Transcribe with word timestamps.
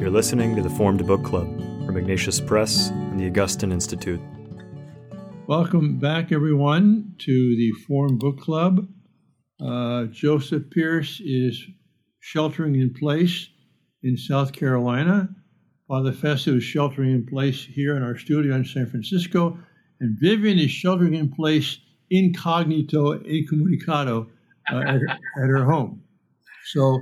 You're 0.00 0.08
listening 0.08 0.56
to 0.56 0.62
the 0.62 0.70
Formed 0.70 1.06
Book 1.06 1.22
Club 1.22 1.46
from 1.84 1.98
Ignatius 1.98 2.40
Press 2.40 2.88
and 2.88 3.20
the 3.20 3.26
Augustine 3.26 3.70
Institute. 3.70 4.18
Welcome 5.46 5.98
back, 5.98 6.32
everyone, 6.32 7.14
to 7.18 7.56
the 7.56 7.70
Formed 7.86 8.18
Book 8.18 8.40
Club. 8.40 8.88
Uh, 9.62 10.06
Joseph 10.06 10.62
Pearce 10.70 11.20
is 11.22 11.62
sheltering 12.18 12.76
in 12.76 12.94
place 12.94 13.50
in 14.02 14.16
South 14.16 14.52
Carolina. 14.52 15.28
Father 15.86 16.12
Fessio 16.12 16.56
is 16.56 16.64
sheltering 16.64 17.10
in 17.10 17.26
place 17.26 17.62
here 17.62 17.94
in 17.94 18.02
our 18.02 18.16
studio 18.16 18.54
in 18.54 18.64
San 18.64 18.86
Francisco. 18.86 19.58
And 20.00 20.16
Vivian 20.18 20.58
is 20.58 20.70
sheltering 20.70 21.12
in 21.12 21.30
place 21.30 21.78
incognito, 22.08 23.18
incommunicado 23.18 24.28
uh, 24.72 24.78
at, 24.78 24.94
her, 24.94 25.08
at, 25.10 25.50
her, 25.50 25.64
home. 25.66 26.02
So, 26.72 27.00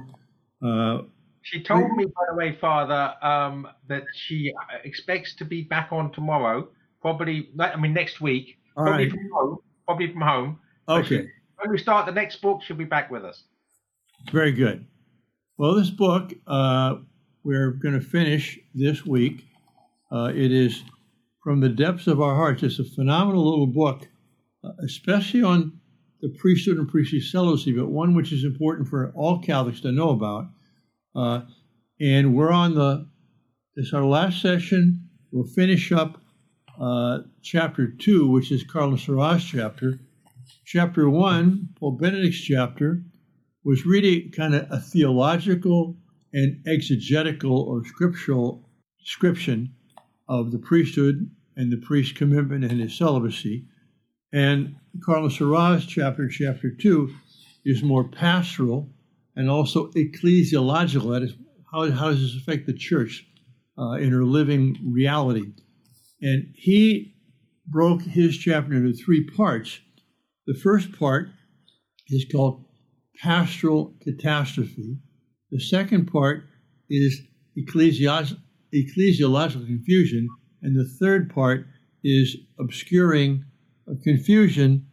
uh, 0.66 1.02
she 1.50 1.62
told 1.62 1.90
me, 1.96 2.04
by 2.04 2.22
the 2.28 2.36
way, 2.36 2.56
Father, 2.60 3.14
um, 3.22 3.66
that 3.88 4.04
she 4.14 4.52
expects 4.84 5.34
to 5.36 5.44
be 5.44 5.62
back 5.62 5.88
on 5.92 6.12
tomorrow, 6.12 6.68
probably, 7.00 7.48
I 7.58 7.76
mean, 7.76 7.94
next 7.94 8.20
week, 8.20 8.58
probably, 8.76 9.04
right. 9.04 9.10
from, 9.10 9.30
home, 9.32 9.58
probably 9.86 10.12
from 10.12 10.20
home. 10.20 10.60
Okay. 10.88 11.08
She, 11.08 11.28
when 11.60 11.70
we 11.70 11.78
start 11.78 12.06
the 12.06 12.12
next 12.12 12.42
book, 12.42 12.60
she'll 12.62 12.76
be 12.76 12.84
back 12.84 13.10
with 13.10 13.24
us. 13.24 13.44
Very 14.30 14.52
good. 14.52 14.86
Well, 15.56 15.74
this 15.74 15.90
book 15.90 16.32
uh, 16.46 16.96
we're 17.44 17.70
going 17.70 17.98
to 17.98 18.04
finish 18.04 18.58
this 18.74 19.06
week. 19.06 19.46
Uh, 20.12 20.30
it 20.34 20.52
is 20.52 20.82
From 21.42 21.60
the 21.60 21.68
Depths 21.68 22.06
of 22.06 22.20
Our 22.20 22.34
Hearts. 22.34 22.62
It's 22.62 22.78
a 22.78 22.84
phenomenal 22.84 23.48
little 23.48 23.66
book, 23.66 24.06
uh, 24.62 24.72
especially 24.84 25.42
on 25.42 25.80
the 26.20 26.28
priesthood 26.28 26.76
and 26.76 26.88
priestly 26.88 27.20
celibacy, 27.20 27.72
but 27.72 27.88
one 27.88 28.14
which 28.14 28.32
is 28.32 28.44
important 28.44 28.88
for 28.88 29.12
all 29.14 29.38
Catholics 29.38 29.80
to 29.80 29.92
know 29.92 30.10
about. 30.10 30.48
Uh, 31.18 31.40
and 32.00 32.32
we're 32.32 32.52
on 32.52 32.76
the, 32.76 33.08
this 33.74 33.92
our 33.92 34.04
last 34.04 34.40
session. 34.40 35.08
We'll 35.32 35.48
finish 35.48 35.90
up 35.90 36.22
uh, 36.80 37.18
chapter 37.42 37.88
two, 37.88 38.28
which 38.28 38.52
is 38.52 38.62
Cardinal 38.62 38.98
Sarah's 38.98 39.44
chapter. 39.44 39.98
Chapter 40.64 41.10
one, 41.10 41.70
Pope 41.80 42.00
Benedict's 42.00 42.40
chapter, 42.40 43.02
was 43.64 43.84
really 43.84 44.30
kind 44.30 44.54
of 44.54 44.70
a 44.70 44.78
theological 44.78 45.96
and 46.32 46.64
exegetical 46.68 47.62
or 47.62 47.84
scriptural 47.84 48.70
description 49.00 49.74
of 50.28 50.52
the 50.52 50.58
priesthood 50.58 51.28
and 51.56 51.72
the 51.72 51.78
priest's 51.78 52.16
commitment 52.16 52.64
and 52.64 52.80
his 52.80 52.96
celibacy. 52.96 53.66
And 54.32 54.76
Cardinal 55.04 55.30
Sarah's 55.30 55.84
chapter, 55.84 56.28
chapter 56.28 56.70
two, 56.70 57.12
is 57.64 57.82
more 57.82 58.08
pastoral 58.08 58.88
and 59.38 59.48
also 59.48 59.86
ecclesiological. 59.92 61.12
That 61.12 61.22
is, 61.22 61.32
how, 61.72 61.90
how 61.92 62.10
does 62.10 62.20
this 62.20 62.36
affect 62.36 62.66
the 62.66 62.74
church 62.74 63.24
uh, 63.78 63.92
in 63.92 64.10
her 64.10 64.24
living 64.24 64.76
reality? 64.84 65.44
And 66.20 66.52
he 66.54 67.14
broke 67.66 68.02
his 68.02 68.36
chapter 68.36 68.74
into 68.74 68.92
three 68.92 69.24
parts. 69.30 69.78
The 70.48 70.54
first 70.54 70.92
part 70.98 71.28
is 72.08 72.26
called 72.30 72.64
pastoral 73.22 73.94
catastrophe. 74.02 74.98
The 75.52 75.60
second 75.60 76.10
part 76.10 76.42
is 76.90 77.20
ecclesiological 77.56 78.40
confusion. 78.74 80.28
And 80.62 80.76
the 80.76 80.88
third 80.98 81.32
part 81.32 81.64
is 82.02 82.36
obscuring 82.58 83.44
confusion 84.02 84.88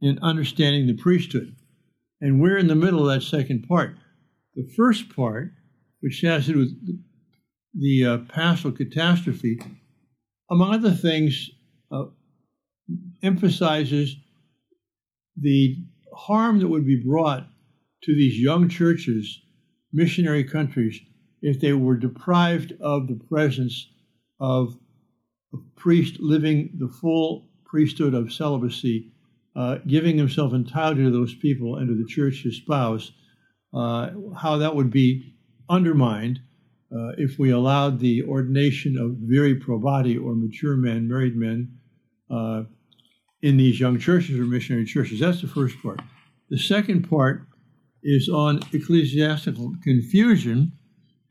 in 0.00 0.20
understanding 0.22 0.86
the 0.86 0.94
priesthood. 0.94 1.56
And 2.20 2.40
we're 2.40 2.58
in 2.58 2.66
the 2.66 2.74
middle 2.74 3.08
of 3.08 3.14
that 3.14 3.26
second 3.26 3.66
part. 3.66 3.96
The 4.54 4.68
first 4.76 5.14
part, 5.14 5.52
which 6.00 6.20
has 6.22 6.46
to 6.46 6.52
do 6.52 6.58
with 6.58 7.00
the 7.74 8.04
uh, 8.04 8.18
pastoral 8.28 8.74
catastrophe, 8.74 9.60
among 10.50 10.74
other 10.74 10.90
things, 10.90 11.50
uh, 11.90 12.06
emphasizes 13.22 14.16
the 15.36 15.76
harm 16.14 16.58
that 16.58 16.68
would 16.68 16.86
be 16.86 17.02
brought 17.02 17.46
to 18.02 18.14
these 18.14 18.38
young 18.38 18.68
churches, 18.68 19.40
missionary 19.92 20.44
countries, 20.44 21.00
if 21.42 21.60
they 21.60 21.72
were 21.72 21.96
deprived 21.96 22.72
of 22.80 23.06
the 23.06 23.18
presence 23.28 23.88
of 24.40 24.76
a 25.52 25.58
priest 25.76 26.18
living 26.20 26.70
the 26.78 26.88
full 26.88 27.48
priesthood 27.64 28.14
of 28.14 28.32
celibacy 28.32 29.12
uh, 29.56 29.78
giving 29.86 30.16
himself 30.16 30.52
entirely 30.52 31.04
to 31.04 31.10
those 31.10 31.34
people 31.34 31.76
and 31.76 31.88
to 31.88 31.94
the 31.94 32.08
church, 32.08 32.42
his 32.42 32.56
spouse, 32.56 33.12
uh, 33.74 34.10
how 34.36 34.56
that 34.58 34.74
would 34.74 34.90
be 34.90 35.34
undermined 35.68 36.40
uh, 36.92 37.12
if 37.18 37.38
we 37.38 37.50
allowed 37.50 38.00
the 38.00 38.22
ordination 38.24 38.98
of 38.98 39.12
viri 39.28 39.58
probati 39.58 40.20
or 40.20 40.34
mature 40.34 40.76
men, 40.76 41.08
married 41.08 41.36
men, 41.36 41.78
uh, 42.30 42.62
in 43.42 43.56
these 43.56 43.80
young 43.80 43.98
churches 43.98 44.38
or 44.38 44.44
missionary 44.44 44.84
churches. 44.84 45.20
That's 45.20 45.40
the 45.40 45.48
first 45.48 45.80
part. 45.82 46.00
The 46.50 46.58
second 46.58 47.08
part 47.08 47.46
is 48.02 48.28
on 48.28 48.60
ecclesiastical 48.72 49.74
confusion, 49.82 50.72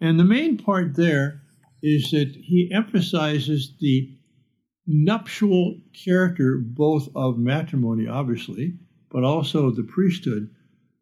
and 0.02 0.20
the 0.20 0.24
main 0.24 0.58
part 0.58 0.96
there 0.96 1.42
is 1.84 2.12
that 2.12 2.36
he 2.36 2.70
emphasizes 2.74 3.74
the 3.80 4.10
nuptial 4.90 5.80
character, 5.94 6.58
both 6.58 7.08
of 7.16 7.38
matrimony, 7.38 8.08
obviously, 8.08 8.74
but 9.12 9.24
also 9.24 9.70
the 9.70 9.84
priesthood, 9.84 10.50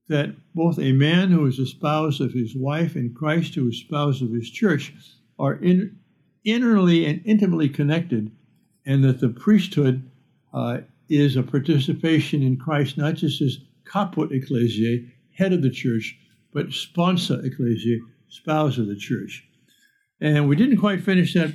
that 0.09 0.35
both 0.53 0.77
a 0.77 0.91
man 0.91 1.31
who 1.31 1.45
is 1.45 1.57
a 1.57 1.65
spouse 1.65 2.19
of 2.19 2.33
his 2.33 2.53
wife 2.55 2.95
and 2.95 3.15
Christ 3.15 3.55
who 3.55 3.69
is 3.69 3.79
spouse 3.79 4.21
of 4.21 4.31
his 4.31 4.49
church 4.49 4.93
are 5.39 5.55
in, 5.55 5.97
innerly 6.45 7.09
and 7.09 7.21
intimately 7.25 7.69
connected, 7.69 8.31
and 8.85 9.03
that 9.03 9.21
the 9.21 9.29
priesthood 9.29 10.09
uh, 10.53 10.79
is 11.09 11.35
a 11.35 11.43
participation 11.43 12.43
in 12.43 12.57
Christ, 12.57 12.97
not 12.97 13.15
just 13.15 13.41
as 13.41 13.57
caput 13.89 14.31
ecclesiae, 14.31 15.09
head 15.31 15.53
of 15.53 15.61
the 15.61 15.69
church, 15.69 16.17
but 16.53 16.67
sponsa 16.67 17.43
ecclesiae, 17.45 17.99
spouse 18.27 18.77
of 18.77 18.87
the 18.87 18.95
church. 18.95 19.47
And 20.19 20.49
we 20.49 20.55
didn't 20.55 20.77
quite 20.77 21.03
finish 21.03 21.33
that 21.35 21.53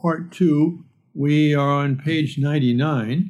part 0.00 0.30
two 0.30 0.84
we 1.18 1.52
are 1.52 1.82
on 1.82 1.96
page 1.96 2.38
99. 2.38 3.28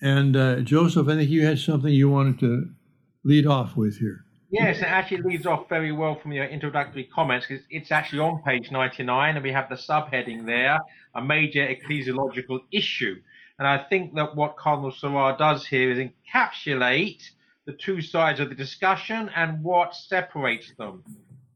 And 0.00 0.36
uh, 0.36 0.60
Joseph, 0.60 1.06
I 1.06 1.14
think 1.14 1.30
you 1.30 1.46
had 1.46 1.60
something 1.60 1.92
you 1.92 2.10
wanted 2.10 2.40
to 2.40 2.68
lead 3.24 3.46
off 3.46 3.76
with 3.76 3.98
here. 3.98 4.24
Yes, 4.50 4.78
it 4.78 4.86
actually 4.86 5.22
leads 5.22 5.46
off 5.46 5.68
very 5.68 5.92
well 5.92 6.18
from 6.18 6.32
your 6.32 6.46
introductory 6.46 7.04
comments 7.14 7.46
because 7.46 7.64
it's 7.70 7.92
actually 7.92 8.18
on 8.18 8.42
page 8.42 8.72
99 8.72 9.36
and 9.36 9.42
we 9.42 9.52
have 9.52 9.68
the 9.68 9.76
subheading 9.76 10.44
there, 10.44 10.80
a 11.14 11.22
major 11.22 11.64
ecclesiological 11.64 12.58
issue. 12.72 13.14
And 13.60 13.68
I 13.68 13.84
think 13.88 14.14
that 14.16 14.34
what 14.34 14.56
Cardinal 14.56 14.90
Sarah 14.90 15.36
does 15.38 15.64
here 15.64 15.92
is 15.92 15.98
encapsulate 15.98 17.22
the 17.66 17.72
two 17.72 18.02
sides 18.02 18.40
of 18.40 18.48
the 18.48 18.56
discussion 18.56 19.30
and 19.36 19.62
what 19.62 19.94
separates 19.94 20.72
them. 20.76 21.04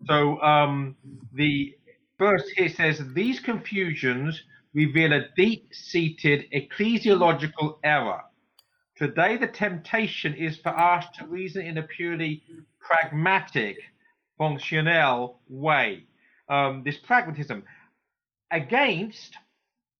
So 0.07 0.41
um, 0.41 0.95
the 1.35 1.75
first 2.19 2.47
here 2.57 2.69
says 2.69 3.03
these 3.15 3.41
confusions 3.41 4.41
reveal 4.77 5.15
a 5.15 5.25
deep 5.37 5.71
seated 5.73 6.45
ecclesiological 6.53 7.79
error. 7.83 8.21
Today, 8.95 9.39
the 9.39 9.47
temptation 9.47 10.35
is 10.35 10.59
for 10.59 10.69
us 10.69 11.07
to 11.17 11.27
reason 11.27 11.63
in 11.65 11.79
a 11.79 11.83
purely 11.83 12.43
pragmatic, 12.79 13.79
fonctionnel 14.39 15.37
way. 15.49 16.05
Um, 16.51 16.83
this 16.85 16.99
pragmatism 16.99 17.65
against, 18.51 19.35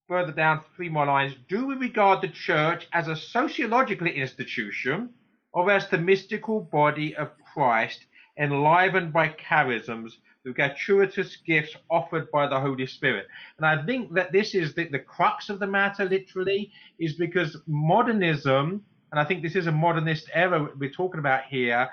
further 0.07 0.31
down 0.31 0.61
three 0.75 0.89
more 0.89 1.07
lines, 1.07 1.33
do 1.49 1.65
we 1.65 1.73
regard 1.73 2.21
the 2.21 2.27
church 2.27 2.87
as 2.93 3.07
a 3.07 3.15
sociological 3.15 4.05
institution 4.05 5.09
or 5.53 5.71
as 5.71 5.89
the 5.89 5.97
mystical 5.97 6.61
body 6.61 7.15
of 7.15 7.31
Christ 7.51 8.05
enlivened 8.37 9.11
by 9.11 9.29
charisms 9.29 10.11
the 10.47 10.53
gratuitous 10.53 11.35
gifts 11.45 11.75
offered 11.91 12.31
by 12.31 12.47
the 12.47 12.57
Holy 12.57 12.87
Spirit. 12.87 13.27
And 13.57 13.65
I 13.65 13.85
think 13.85 14.13
that 14.13 14.31
this 14.31 14.55
is 14.55 14.73
the, 14.73 14.87
the 14.87 14.99
crux 14.99 15.49
of 15.49 15.59
the 15.59 15.67
matter, 15.67 16.05
literally, 16.05 16.71
is 16.99 17.15
because 17.15 17.57
modernism, 17.67 18.81
and 19.11 19.19
I 19.19 19.25
think 19.25 19.43
this 19.43 19.57
is 19.57 19.67
a 19.67 19.71
modernist 19.73 20.29
era 20.33 20.69
we're 20.79 20.89
talking 20.89 21.19
about 21.19 21.43
here, 21.49 21.89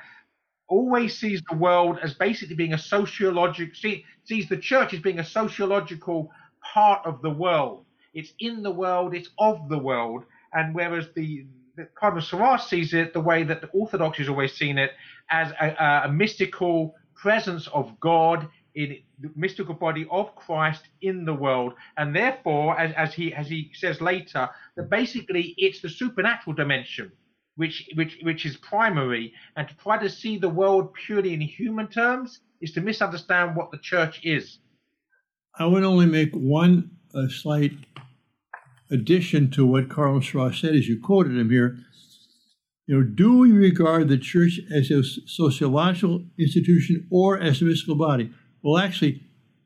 always 0.69 1.19
sees 1.19 1.43
the 1.51 1.57
world 1.57 1.99
as 2.01 2.15
basically 2.15 2.55
being 2.55 2.75
a 2.75 2.79
sociological, 2.79 3.75
see, 3.75 4.05
sees 4.23 4.49
the 4.49 4.57
church 4.57 4.95
as 4.95 5.01
being 5.01 5.19
a 5.19 5.25
sociological 5.25 6.31
part 6.63 7.05
of 7.05 7.23
the 7.23 7.31
world. 7.31 7.85
It's 8.15 8.35
in 8.39 8.63
the 8.63 8.71
world, 8.71 9.15
it's 9.17 9.31
of 9.39 9.69
the 9.69 9.79
world. 9.79 10.25
And 10.53 10.73
whereas 10.77 11.09
the, 11.17 11.45
the 11.77 11.89
Cardinal 11.97 12.23
Sarah 12.23 12.61
sees 12.61 12.95
it 12.95 13.13
the 13.13 13.21
way 13.21 13.43
that 13.43 13.63
the 13.63 13.69
Orthodox 13.69 14.19
has 14.19 14.29
always 14.29 14.53
seen 14.53 14.79
it 14.79 14.93
as 15.29 15.51
a, 15.61 16.05
a 16.05 16.13
mystical 16.13 16.95
presence 17.15 17.67
of 17.69 17.99
God 18.01 18.49
in 18.75 18.99
the 19.21 19.31
mystical 19.37 19.75
body 19.75 20.07
of 20.11 20.35
Christ 20.35 20.89
in 21.01 21.25
the 21.25 21.35
world, 21.35 21.75
and 21.97 22.15
therefore, 22.15 22.79
as, 22.79 22.93
as 22.95 23.15
he 23.15 23.33
as 23.33 23.49
he 23.49 23.71
says 23.75 24.01
later, 24.01 24.49
that 24.77 24.91
basically 24.91 25.55
it's 25.57 25.81
the 25.81 25.89
supernatural 25.89 26.55
dimension 26.55 27.13
which 27.57 27.89
which 27.95 28.19
which 28.23 28.47
is 28.47 28.57
primary, 28.57 29.33
and 29.57 29.69
to 29.69 29.77
try 29.77 29.99
to 29.99 30.11
see 30.11 30.39
the 30.39 30.49
world 30.49 30.93
purely 30.95 31.35
in 31.35 31.41
human 31.41 31.87
terms 31.89 32.41
is 32.61 32.73
to 32.73 32.81
misunderstand 32.81 33.55
what 33.55 33.71
the 33.71 33.79
church 33.79 34.21
is. 34.25 34.59
I 35.59 35.67
would 35.67 35.85
only 35.85 36.07
make 36.07 36.33
one 36.35 36.91
uh, 37.15 37.29
slight 37.29 37.73
addition 38.91 39.51
to 39.53 39.65
what 39.65 39.89
Cardinal 39.89 40.23
Sarah 40.23 40.53
said, 40.53 40.75
as 40.75 40.89
you 40.89 41.01
quoted 41.01 41.39
him 41.39 41.51
here. 41.51 41.79
You 42.87 42.97
know, 42.97 43.03
do 43.03 43.39
we 43.39 43.53
regard 43.53 44.09
the 44.09 44.19
church 44.19 44.61
as 44.75 44.91
a 44.91 45.03
sociological 45.03 46.25
institution 46.39 47.07
or 47.11 47.41
as 47.41 47.63
a 47.63 47.65
mystical 47.65 47.97
body? 47.97 48.31
Well, 48.63 48.79
actually, 48.83 49.23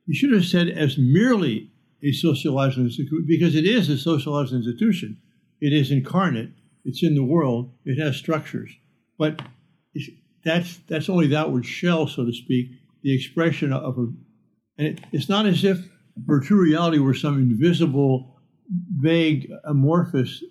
you 0.07 0.15
should 0.15 0.33
have 0.33 0.45
said 0.45 0.69
as 0.69 0.99
merely 0.99 1.71
a 2.03 2.13
sociological 2.13 2.85
institution 2.85 3.25
because 3.27 3.57
it 3.57 3.65
is 3.65 3.89
a 3.89 3.99
sociological 3.99 4.59
institution. 4.59 5.21
It 5.61 5.73
is 5.73 5.91
incarnate. 5.91 6.51
It's 6.85 7.03
in 7.03 7.15
the 7.15 7.25
world. 7.25 7.73
It 7.85 8.01
has 8.03 8.17
structures, 8.17 8.71
but 9.19 9.43
that's 10.45 10.79
that's 10.89 11.09
only 11.09 11.27
the 11.27 11.37
outward 11.37 11.67
shell, 11.67 12.07
so 12.07 12.25
to 12.25 12.33
speak, 12.33 12.71
the 13.03 13.15
expression 13.15 13.73
of 13.73 13.97
her. 13.97 14.07
And 14.79 14.87
it, 14.87 15.01
it's 15.13 15.29
not 15.29 15.47
as 15.47 15.65
if 15.65 15.79
true 16.43 16.63
reality 16.63 16.99
were 16.99 17.15
some 17.15 17.39
invisible, 17.39 18.37
vague, 18.97 19.51
amorphous 19.65 20.43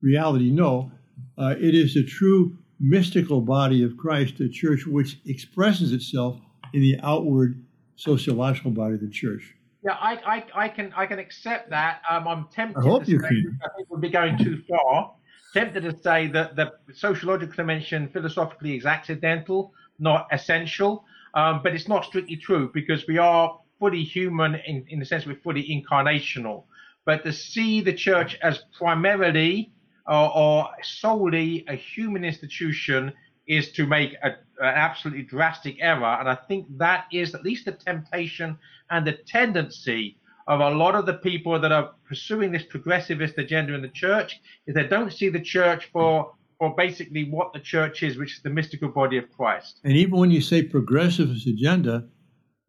reality. 0.00 0.50
No, 0.50 0.92
uh, 1.38 1.54
it 1.58 1.74
is 1.74 1.94
the 1.94 2.04
true 2.04 2.56
mystical 2.80 3.40
body 3.40 3.82
of 3.82 3.96
Christ, 3.96 4.38
the 4.38 4.48
church, 4.48 4.86
which 4.86 5.18
expresses 5.26 5.92
itself 5.92 6.40
in 6.72 6.80
the 6.80 6.98
outward 7.02 7.62
sociological 7.96 8.70
body 8.70 8.94
of 8.94 9.00
the 9.00 9.10
church. 9.10 9.54
Yeah, 9.82 9.92
I, 9.92 10.14
I, 10.26 10.64
I 10.64 10.68
can 10.68 10.92
I 10.96 11.06
can 11.06 11.18
accept 11.18 11.70
that. 11.70 12.02
Um, 12.10 12.26
I'm 12.26 12.46
tempted. 12.52 12.78
I 12.78 12.82
hope 12.82 13.06
you 13.08 13.20
say, 13.20 13.28
can. 13.28 13.58
I 13.64 13.68
think 13.76 13.88
we'll 13.88 14.00
be 14.00 14.08
going 14.10 14.36
too 14.38 14.62
far. 14.68 15.14
Tempted 15.54 15.82
to 15.84 15.96
say 16.02 16.26
that 16.28 16.56
the 16.56 16.72
sociological 16.92 17.54
dimension 17.54 18.08
philosophically 18.08 18.76
is 18.76 18.84
accidental, 18.84 19.72
not 19.98 20.26
essential. 20.32 21.04
Um, 21.34 21.60
but 21.62 21.74
it's 21.74 21.86
not 21.86 22.06
strictly 22.06 22.36
true 22.36 22.70
because 22.72 23.06
we 23.06 23.18
are 23.18 23.60
fully 23.78 24.02
human 24.02 24.54
in, 24.66 24.86
in 24.88 24.98
the 24.98 25.04
sense 25.04 25.26
we're 25.26 25.36
fully 25.36 25.62
incarnational. 25.68 26.64
But 27.04 27.24
to 27.24 27.32
see 27.32 27.82
the 27.82 27.92
church 27.92 28.38
as 28.42 28.62
primarily 28.76 29.70
or, 30.08 30.36
or 30.36 30.68
solely 30.82 31.64
a 31.68 31.74
human 31.74 32.24
institution 32.24 33.12
is 33.46 33.70
to 33.72 33.86
make 33.86 34.14
a, 34.22 34.28
an 34.28 34.74
absolutely 34.74 35.22
drastic 35.22 35.76
error. 35.80 36.16
And 36.18 36.28
I 36.28 36.34
think 36.34 36.66
that 36.78 37.06
is 37.12 37.34
at 37.34 37.42
least 37.42 37.66
the 37.66 37.72
temptation 37.72 38.58
and 38.90 39.06
the 39.06 39.12
tendency 39.12 40.18
of 40.48 40.60
a 40.60 40.70
lot 40.70 40.94
of 40.94 41.06
the 41.06 41.14
people 41.14 41.58
that 41.60 41.72
are 41.72 41.92
pursuing 42.08 42.52
this 42.52 42.62
progressivist 42.62 43.36
agenda 43.38 43.74
in 43.74 43.82
the 43.82 43.88
church 43.88 44.40
is 44.66 44.74
they 44.74 44.86
don't 44.86 45.12
see 45.12 45.28
the 45.28 45.40
church 45.40 45.90
for 45.92 46.32
for 46.58 46.74
basically 46.74 47.28
what 47.30 47.52
the 47.52 47.60
church 47.60 48.02
is, 48.02 48.16
which 48.16 48.36
is 48.36 48.42
the 48.42 48.48
mystical 48.48 48.88
body 48.88 49.18
of 49.18 49.30
Christ. 49.30 49.78
And 49.84 49.92
even 49.92 50.16
when 50.16 50.30
you 50.30 50.40
say 50.40 50.62
progressivist 50.62 51.46
agenda, 51.46 52.06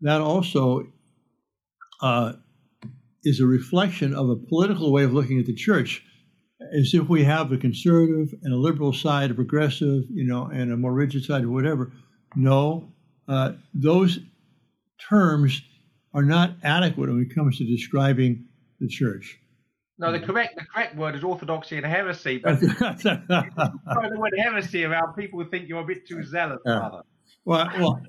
that 0.01 0.19
also 0.19 0.87
uh, 2.01 2.33
is 3.23 3.39
a 3.39 3.45
reflection 3.45 4.13
of 4.13 4.29
a 4.29 4.35
political 4.35 4.91
way 4.91 5.03
of 5.03 5.13
looking 5.13 5.39
at 5.39 5.45
the 5.45 5.53
church 5.53 6.03
as 6.73 6.93
if 6.93 7.07
we 7.07 7.23
have 7.23 7.51
a 7.51 7.57
conservative 7.57 8.33
and 8.43 8.53
a 8.53 8.57
liberal 8.57 8.93
side, 8.93 9.31
a 9.31 9.33
progressive, 9.33 10.03
you 10.09 10.25
know, 10.25 10.45
and 10.45 10.71
a 10.71 10.77
more 10.77 10.93
rigid 10.93 11.23
side 11.23 11.43
or 11.43 11.51
whatever. 11.51 11.91
No, 12.35 12.91
uh, 13.27 13.53
those 13.73 14.19
terms 15.09 15.61
are 16.13 16.23
not 16.23 16.55
adequate 16.63 17.09
when 17.09 17.21
it 17.21 17.33
comes 17.33 17.57
to 17.57 17.65
describing 17.65 18.45
the 18.79 18.87
church. 18.87 19.39
No, 19.99 20.11
the 20.11 20.19
correct 20.19 20.55
the 20.55 20.65
correct 20.65 20.95
word 20.95 21.15
is 21.15 21.23
orthodoxy 21.23 21.77
and 21.77 21.85
heresy. 21.85 22.37
But 22.37 22.59
the 22.59 24.15
word 24.15 24.33
heresy 24.37 24.83
around, 24.83 25.13
people 25.13 25.37
would 25.37 25.49
think 25.49 25.67
you're 25.67 25.81
a 25.81 25.85
bit 25.85 26.07
too 26.07 26.23
zealous, 26.23 26.59
yeah. 26.65 26.89
Well, 27.45 27.71
well 27.79 28.01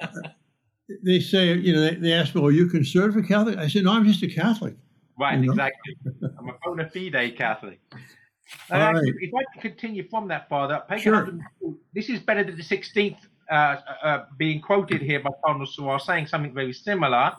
they 1.04 1.20
say, 1.20 1.54
you 1.54 1.74
know, 1.74 1.80
they, 1.80 1.94
they 1.94 2.12
ask 2.12 2.34
me, 2.34 2.42
"Are 2.42 2.50
you 2.50 2.66
conservative 2.68 3.28
Catholic?" 3.28 3.58
I 3.58 3.68
said, 3.68 3.84
"No, 3.84 3.92
I'm 3.92 4.04
just 4.04 4.22
a 4.22 4.28
Catholic." 4.28 4.74
Right, 5.18 5.38
you 5.38 5.46
know? 5.46 5.52
exactly. 5.52 5.96
I'm 6.38 6.48
a 6.48 6.54
bona 6.64 6.90
fide 6.90 7.36
Catholic. 7.36 7.80
right. 8.70 8.94
If 9.20 9.34
I 9.34 9.42
can 9.52 9.62
continue 9.62 10.08
from 10.08 10.28
that, 10.28 10.48
Father, 10.48 10.82
page 10.88 11.02
sure. 11.02 11.30
this 11.94 12.08
is 12.08 12.20
Benedict 12.20 12.56
the 12.56 12.62
Sixteenth 12.62 13.18
uh, 13.50 13.76
uh, 14.02 14.24
being 14.38 14.60
quoted 14.60 15.02
here 15.02 15.20
by 15.20 15.30
Cardinal 15.44 15.66
Sarah 15.66 16.00
saying 16.00 16.26
something 16.26 16.52
very 16.54 16.72
similar. 16.72 17.32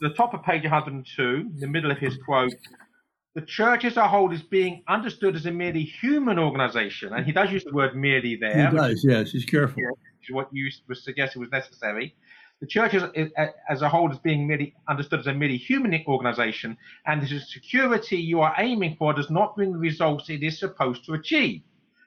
The 0.00 0.10
top 0.10 0.32
of 0.32 0.42
page 0.42 0.62
102, 0.62 1.22
in 1.22 1.60
the 1.60 1.66
middle 1.66 1.90
of 1.90 1.98
his 1.98 2.16
quote, 2.24 2.54
the 3.34 3.42
church 3.42 3.84
as 3.84 3.96
a 3.96 4.08
whole 4.08 4.32
is 4.32 4.42
being 4.42 4.82
understood 4.88 5.36
as 5.36 5.46
a 5.46 5.50
merely 5.50 5.82
human 5.82 6.38
organization, 6.38 7.12
and 7.12 7.26
he 7.26 7.32
does 7.32 7.52
use 7.52 7.62
the 7.64 7.72
word 7.72 7.94
merely 7.94 8.36
there. 8.36 8.70
He 8.70 8.76
does, 8.76 9.04
yes. 9.06 9.30
He's 9.30 9.44
careful. 9.44 9.82
Is 10.22 10.30
what 10.30 10.48
you 10.52 10.70
was 10.88 11.04
suggesting 11.04 11.40
was 11.40 11.50
necessary. 11.50 12.16
The 12.60 12.66
church 12.66 12.92
as, 12.94 13.04
as 13.70 13.80
a 13.80 13.88
whole 13.88 14.12
is 14.12 14.18
being 14.18 14.46
merely 14.46 14.74
understood 14.86 15.20
as 15.20 15.26
a 15.26 15.32
merely 15.32 15.56
human 15.56 16.04
organization, 16.06 16.76
and 17.06 17.22
the 17.22 17.40
security 17.40 18.18
you 18.18 18.40
are 18.40 18.54
aiming 18.58 18.96
for 18.96 19.14
does 19.14 19.30
not 19.30 19.56
bring 19.56 19.72
the 19.72 19.78
results 19.78 20.28
it 20.28 20.42
is 20.42 20.58
supposed 20.58 21.06
to 21.06 21.14
achieve. 21.14 21.62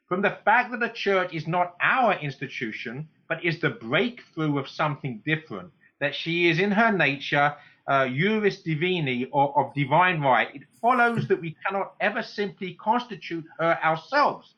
From 0.07 0.21
the 0.21 0.37
fact 0.45 0.69
that 0.71 0.79
the 0.79 0.89
church 0.89 1.33
is 1.33 1.47
not 1.47 1.75
our 1.81 2.13
institution, 2.19 3.07
but 3.27 3.43
is 3.43 3.59
the 3.59 3.71
breakthrough 3.71 4.59
of 4.59 4.67
something 4.69 5.23
different, 5.25 5.71
that 5.99 6.13
she 6.13 6.49
is 6.49 6.59
in 6.59 6.69
her 6.69 6.91
nature 6.91 7.55
uh, 7.87 8.07
juris 8.07 8.61
divini 8.61 9.27
or 9.31 9.57
of 9.57 9.73
divine 9.73 10.21
right, 10.21 10.53
it 10.53 10.61
follows 10.79 11.27
that 11.29 11.41
we 11.41 11.55
cannot 11.65 11.95
ever 11.99 12.21
simply 12.21 12.75
constitute 12.75 13.45
her 13.57 13.79
ourselves. 13.83 14.53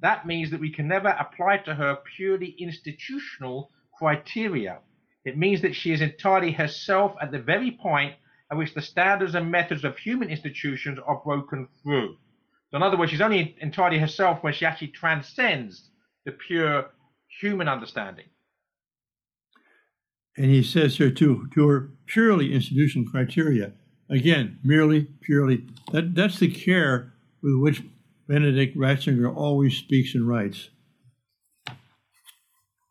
That 0.00 0.26
means 0.26 0.50
that 0.52 0.60
we 0.60 0.70
can 0.70 0.86
never 0.86 1.08
apply 1.08 1.58
to 1.64 1.74
her 1.74 1.98
purely 2.16 2.54
institutional 2.58 3.72
criteria. 3.98 4.78
It 5.24 5.36
means 5.36 5.60
that 5.62 5.74
she 5.74 5.92
is 5.92 6.00
entirely 6.00 6.52
herself 6.52 7.14
at 7.20 7.30
the 7.30 7.38
very 7.38 7.72
point 7.72 8.14
at 8.50 8.56
which 8.58 8.74
the 8.74 8.82
standards 8.82 9.34
and 9.34 9.50
methods 9.50 9.84
of 9.84 9.96
human 9.98 10.28
institutions 10.28 10.98
are 11.06 11.20
broken 11.24 11.68
through. 11.82 12.16
So, 12.70 12.76
in 12.76 12.82
other 12.82 12.96
words, 12.96 13.10
she's 13.10 13.20
only 13.20 13.56
entirely 13.60 13.98
herself 13.98 14.42
when 14.42 14.52
she 14.52 14.64
actually 14.64 14.88
transcends 14.88 15.90
the 16.24 16.32
pure 16.32 16.90
human 17.40 17.68
understanding. 17.68 18.26
And 20.36 20.46
he 20.46 20.62
says 20.62 20.96
here 20.96 21.10
too, 21.10 21.48
to 21.54 21.68
her 21.68 21.90
purely 22.06 22.54
institutional 22.54 23.10
criteria. 23.10 23.72
Again, 24.08 24.58
merely, 24.64 25.06
purely. 25.20 25.66
That, 25.92 26.14
that's 26.14 26.38
the 26.38 26.50
care 26.50 27.12
with 27.42 27.54
which 27.56 27.82
Benedict 28.26 28.76
Ratzinger 28.76 29.34
always 29.34 29.76
speaks 29.76 30.14
and 30.14 30.26
writes. 30.26 30.70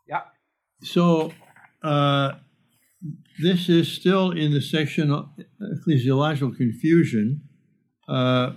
Yeah. 0.07 0.21
So 0.83 1.33
uh, 1.83 2.33
this 3.41 3.69
is 3.69 3.91
still 3.91 4.31
in 4.31 4.51
the 4.51 4.61
section 4.61 5.09
ecclesiological 5.61 6.55
confusion. 6.55 7.41
Uh, 8.07 8.51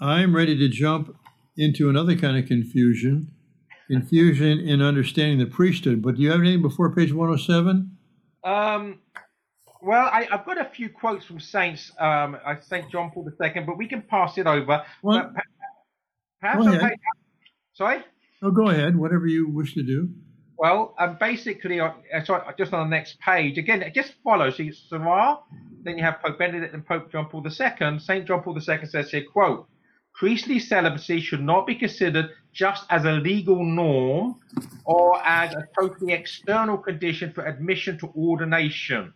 I'm 0.00 0.34
ready 0.34 0.56
to 0.58 0.68
jump 0.68 1.16
into 1.56 1.88
another 1.88 2.14
kind 2.16 2.36
of 2.36 2.46
confusion, 2.46 3.32
confusion 3.90 4.60
in 4.60 4.82
understanding 4.82 5.38
the 5.38 5.46
priesthood. 5.46 6.02
But 6.02 6.16
do 6.16 6.22
you 6.22 6.30
have 6.30 6.40
anything 6.40 6.62
before 6.62 6.94
page 6.94 7.12
107? 7.12 7.96
Um, 8.44 9.00
well, 9.82 10.08
I, 10.12 10.28
have 10.30 10.44
got 10.44 10.60
a 10.60 10.64
few 10.66 10.88
quotes 10.88 11.24
from 11.24 11.40
saints. 11.40 11.90
Um, 11.98 12.36
I 12.46 12.58
Saint 12.60 12.90
John 12.90 13.10
Paul 13.10 13.28
II, 13.40 13.62
but 13.66 13.76
we 13.76 13.88
can 13.88 14.02
pass 14.02 14.38
it 14.38 14.46
over. 14.46 14.82
Well, 15.02 15.32
perhaps 16.40 16.64
go 16.64 16.72
ahead. 16.72 16.92
Sorry. 17.74 18.04
Oh, 18.42 18.50
go 18.50 18.68
ahead. 18.68 18.96
Whatever 18.96 19.26
you 19.26 19.48
wish 19.48 19.74
to 19.74 19.82
do. 19.82 20.10
Well, 20.58 20.94
um, 20.98 21.18
basically, 21.20 21.80
uh, 21.80 21.92
sorry, 22.24 22.42
just 22.56 22.72
on 22.72 22.88
the 22.88 22.96
next 22.96 23.18
page, 23.20 23.58
again, 23.58 23.82
it 23.82 23.94
just 23.94 24.14
follows. 24.24 24.56
So 24.56 24.70
Sarah, 24.88 25.38
then 25.82 25.98
you 25.98 26.04
have 26.04 26.20
Pope 26.22 26.38
Benedict 26.38 26.72
and 26.72 26.86
Pope 26.86 27.12
John 27.12 27.26
Paul 27.26 27.44
II. 27.46 27.98
St. 27.98 28.26
John 28.26 28.42
Paul 28.42 28.56
II 28.56 28.86
says 28.86 29.10
here, 29.10 29.24
quote, 29.30 29.68
priestly 30.14 30.58
celibacy 30.58 31.20
should 31.20 31.42
not 31.42 31.66
be 31.66 31.74
considered 31.74 32.30
just 32.52 32.86
as 32.88 33.04
a 33.04 33.12
legal 33.12 33.62
norm 33.62 34.40
or 34.86 35.22
as 35.26 35.52
a 35.54 35.68
totally 35.78 36.14
external 36.14 36.78
condition 36.78 37.32
for 37.34 37.44
admission 37.44 37.98
to 37.98 38.08
ordination, 38.16 39.12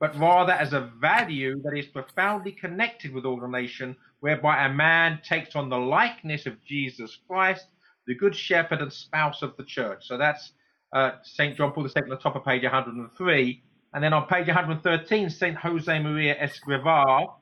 but 0.00 0.18
rather 0.18 0.52
as 0.52 0.74
a 0.74 0.92
value 1.00 1.62
that 1.62 1.74
is 1.74 1.86
profoundly 1.86 2.52
connected 2.52 3.10
with 3.14 3.24
ordination, 3.24 3.96
whereby 4.20 4.66
a 4.66 4.72
man 4.72 5.18
takes 5.26 5.56
on 5.56 5.70
the 5.70 5.78
likeness 5.78 6.44
of 6.44 6.62
Jesus 6.62 7.18
Christ, 7.26 7.66
the 8.06 8.14
good 8.14 8.36
shepherd 8.36 8.82
and 8.82 8.92
spouse 8.92 9.40
of 9.40 9.56
the 9.56 9.64
church. 9.64 10.06
So 10.06 10.18
that's 10.18 10.52
St. 11.22 11.56
John 11.56 11.72
Paul 11.72 11.86
II 11.86 12.02
on 12.02 12.08
the 12.08 12.16
top 12.16 12.36
of 12.36 12.44
page 12.44 12.62
103. 12.62 13.62
And 13.92 14.02
then 14.02 14.12
on 14.12 14.26
page 14.26 14.46
113, 14.46 15.30
St. 15.30 15.56
Josemaría 15.56 16.40
Escrivá 16.40 17.34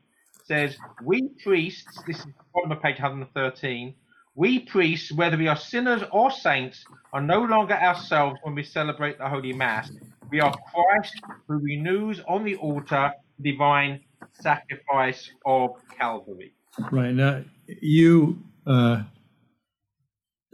says, 0.44 0.76
We 1.02 1.28
priests, 1.42 2.02
this 2.06 2.18
is 2.18 2.24
the 2.24 2.32
bottom 2.54 2.72
of 2.72 2.82
page 2.82 3.00
113, 3.00 3.94
we 4.34 4.60
priests, 4.60 5.12
whether 5.12 5.36
we 5.36 5.46
are 5.46 5.56
sinners 5.56 6.02
or 6.10 6.30
saints, 6.30 6.84
are 7.12 7.20
no 7.20 7.42
longer 7.42 7.74
ourselves 7.74 8.38
when 8.42 8.54
we 8.54 8.62
celebrate 8.62 9.18
the 9.18 9.28
Holy 9.28 9.52
Mass. 9.52 9.92
We 10.30 10.40
are 10.40 10.54
Christ 10.72 11.20
who 11.46 11.58
renews 11.58 12.20
on 12.26 12.44
the 12.44 12.56
altar 12.56 13.12
the 13.38 13.52
divine 13.52 14.00
sacrifice 14.40 15.30
of 15.44 15.72
Calvary. 15.98 16.54
Right. 16.90 17.12
Now, 17.12 17.44
you 17.66 18.38
uh, 18.66 19.02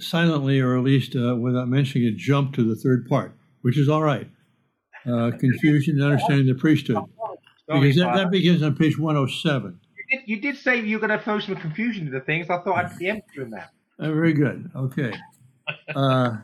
silently, 0.01 0.61
or 0.61 0.77
at 0.77 0.85
least 0.85 1.17
uh, 1.17 1.37
without 1.37 1.69
mentioning 1.69 2.09
it, 2.09 2.17
jump 2.17 2.55
to 2.55 2.65
the 2.65 2.77
third 2.77 3.09
part, 3.09 3.37
which 3.63 3.79
is 3.79 3.89
all 3.89 4.03
right. 4.03 4.29
Uh, 5.07 5.31
confusion 5.39 5.97
and 5.97 6.05
understanding 6.05 6.47
the 6.47 6.55
priesthood. 6.55 7.03
because 7.67 7.97
that, 7.97 8.15
that, 8.15 8.31
begins 8.31 8.63
on 8.63 8.75
page 8.77 8.99
107. 8.99 9.81
You 9.97 10.19
did, 10.19 10.29
you 10.29 10.41
did 10.41 10.57
say 10.57 10.81
you 10.81 10.99
were 10.99 11.07
going 11.07 11.19
to 11.19 11.25
throw 11.25 11.39
some 11.39 11.57
confusion 11.57 12.07
into 12.07 12.21
things. 12.21 12.51
I 12.51 12.59
thought 12.59 12.77
I'd 12.77 12.97
preempt 12.97 13.29
you 13.35 13.43
in 13.43 13.51
that. 13.51 13.71
Uh, 13.99 14.13
very 14.13 14.33
good. 14.33 14.71
Okay. 14.75 15.15
Uh, 15.95 16.37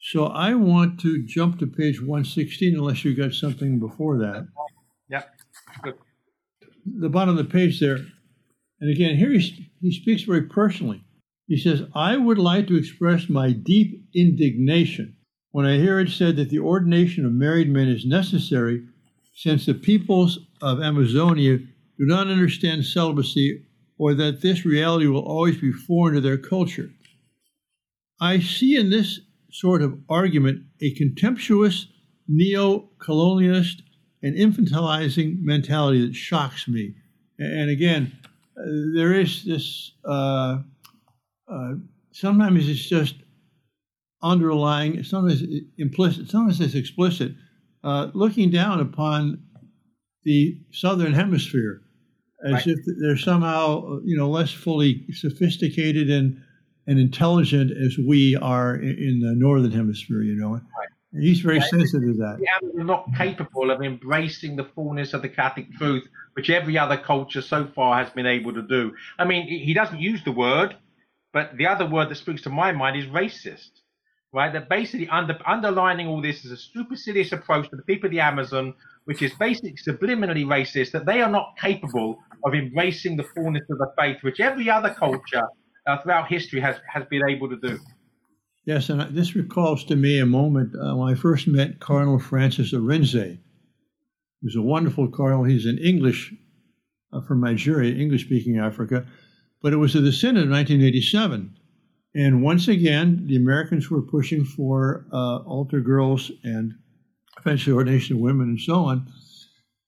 so 0.00 0.26
I 0.26 0.54
want 0.54 1.00
to 1.00 1.24
jump 1.26 1.58
to 1.58 1.66
page 1.66 2.00
116 2.00 2.76
unless 2.76 3.04
you 3.04 3.14
got 3.14 3.32
something 3.32 3.78
before 3.78 4.18
that. 4.18 4.46
Yeah. 5.08 5.22
Good. 5.82 5.94
The 6.86 7.08
bottom 7.08 7.36
of 7.36 7.44
the 7.44 7.50
page 7.50 7.80
there, 7.80 7.98
and 8.80 8.90
again, 8.90 9.16
here 9.16 9.30
he, 9.30 9.70
he 9.80 9.92
speaks 9.92 10.22
very 10.22 10.42
personally. 10.42 11.02
He 11.46 11.56
says, 11.56 11.82
I 11.94 12.16
would 12.16 12.38
like 12.38 12.66
to 12.68 12.76
express 12.76 13.28
my 13.28 13.52
deep 13.52 14.08
indignation 14.14 15.16
when 15.52 15.64
I 15.64 15.78
hear 15.78 16.00
it 16.00 16.10
said 16.10 16.36
that 16.36 16.50
the 16.50 16.58
ordination 16.58 17.24
of 17.24 17.32
married 17.32 17.70
men 17.70 17.88
is 17.88 18.04
necessary 18.04 18.82
since 19.34 19.64
the 19.64 19.74
peoples 19.74 20.38
of 20.60 20.82
Amazonia 20.82 21.58
do 21.58 22.04
not 22.04 22.26
understand 22.26 22.84
celibacy 22.84 23.64
or 23.96 24.12
that 24.14 24.42
this 24.42 24.66
reality 24.66 25.06
will 25.06 25.24
always 25.24 25.58
be 25.58 25.72
foreign 25.72 26.14
to 26.14 26.20
their 26.20 26.36
culture. 26.36 26.90
I 28.20 28.40
see 28.40 28.76
in 28.76 28.90
this 28.90 29.20
sort 29.50 29.82
of 29.82 29.98
argument 30.08 30.64
a 30.82 30.92
contemptuous, 30.92 31.86
neo 32.28 32.90
colonialist, 32.98 33.82
and 34.22 34.36
infantilizing 34.36 35.40
mentality 35.40 36.06
that 36.06 36.14
shocks 36.14 36.66
me. 36.68 36.94
And 37.38 37.70
again, 37.70 38.12
uh, 38.58 38.62
there 38.94 39.12
is 39.12 39.44
this, 39.44 39.92
uh, 40.04 40.58
uh, 41.48 41.74
sometimes 42.12 42.68
it's 42.68 42.88
just 42.88 43.16
underlying, 44.22 45.02
sometimes 45.04 45.42
implicit, 45.78 46.28
sometimes 46.30 46.60
it's 46.60 46.74
explicit, 46.74 47.32
uh, 47.84 48.10
looking 48.14 48.50
down 48.50 48.80
upon 48.80 49.42
the 50.24 50.58
southern 50.72 51.12
hemisphere 51.12 51.82
as 52.44 52.52
right. 52.52 52.66
if 52.66 52.78
they're 53.00 53.16
somehow, 53.16 54.00
you 54.04 54.16
know, 54.16 54.28
less 54.28 54.50
fully 54.50 55.06
sophisticated 55.12 56.10
and 56.10 56.42
and 56.88 57.00
intelligent 57.00 57.72
as 57.72 57.98
we 57.98 58.36
are 58.36 58.76
in 58.76 59.20
the 59.20 59.34
northern 59.34 59.72
hemisphere. 59.72 60.22
You 60.22 60.36
know, 60.36 60.50
right. 60.52 60.88
he's 61.20 61.40
very 61.40 61.58
right. 61.58 61.68
sensitive 61.68 62.14
to 62.14 62.14
that. 62.18 62.38
Yeah, 62.40 62.84
not 62.84 63.08
capable 63.16 63.70
of 63.70 63.82
embracing 63.82 64.56
the 64.56 64.64
fullness 64.64 65.12
of 65.12 65.22
the 65.22 65.28
Catholic 65.28 65.72
truth, 65.74 66.04
which 66.34 66.50
every 66.50 66.78
other 66.78 66.96
culture 66.96 67.42
so 67.42 67.66
far 67.74 68.02
has 68.02 68.12
been 68.12 68.26
able 68.26 68.54
to 68.54 68.62
do. 68.62 68.92
I 69.18 69.24
mean, 69.24 69.46
he 69.46 69.74
doesn't 69.74 70.00
use 70.00 70.22
the 70.24 70.32
word, 70.32 70.76
but 71.36 71.56
the 71.60 71.66
other 71.72 71.86
word 71.94 72.08
that 72.10 72.18
speaks 72.24 72.42
to 72.42 72.50
my 72.62 72.70
mind 72.72 72.94
is 72.96 73.06
racist 73.20 73.72
right? 74.36 74.52
That 74.52 74.68
basically 74.68 75.08
under, 75.08 75.38
underlining 75.46 76.06
all 76.08 76.20
this 76.20 76.44
is 76.44 76.52
a 76.52 76.56
supercilious 76.58 77.32
approach 77.32 77.70
to 77.70 77.76
the 77.76 77.82
people 77.82 78.06
of 78.08 78.12
the 78.12 78.20
Amazon, 78.20 78.74
which 79.06 79.22
is 79.22 79.32
basically 79.34 79.76
subliminally 79.88 80.44
racist, 80.44 80.90
that 80.92 81.06
they 81.06 81.22
are 81.22 81.30
not 81.30 81.54
capable 81.58 82.18
of 82.44 82.54
embracing 82.54 83.16
the 83.16 83.22
fullness 83.22 83.62
of 83.70 83.78
the 83.78 83.90
faith, 83.98 84.18
which 84.20 84.38
every 84.38 84.68
other 84.68 84.94
culture 84.98 85.42
uh, 85.86 85.96
throughout 86.02 86.28
history 86.28 86.60
has, 86.60 86.76
has 86.92 87.04
been 87.08 87.22
able 87.26 87.48
to 87.48 87.56
do. 87.56 87.78
Yes, 88.66 88.90
and 88.90 89.00
this 89.16 89.34
recalls 89.34 89.84
to 89.84 89.96
me 89.96 90.18
a 90.18 90.26
moment 90.26 90.74
uh, 90.74 90.94
when 90.94 91.10
I 91.10 91.14
first 91.14 91.46
met 91.46 91.80
Cardinal 91.80 92.18
Francis 92.18 92.74
Arinze. 92.74 93.38
He's 94.42 94.56
a 94.56 94.62
wonderful 94.62 95.08
cardinal. 95.08 95.44
He's 95.44 95.64
an 95.64 95.78
English 95.78 96.34
uh, 97.12 97.22
from 97.22 97.40
Nigeria, 97.40 97.94
English 97.94 98.24
speaking 98.24 98.58
Africa. 98.58 99.06
But 99.62 99.72
it 99.72 99.76
was 99.76 99.96
at 99.96 100.02
the 100.02 100.12
Synod 100.12 100.44
in 100.44 100.50
1987 100.50 101.56
and 102.16 102.42
once 102.42 102.66
again, 102.66 103.26
the 103.26 103.36
Americans 103.36 103.90
were 103.90 104.00
pushing 104.00 104.42
for 104.42 105.04
uh, 105.12 105.40
altar 105.40 105.82
girls 105.82 106.32
and 106.42 106.72
eventually 107.38 107.76
ordination 107.76 108.16
of 108.16 108.22
women 108.22 108.48
and 108.48 108.60
so 108.60 108.86
on. 108.86 109.12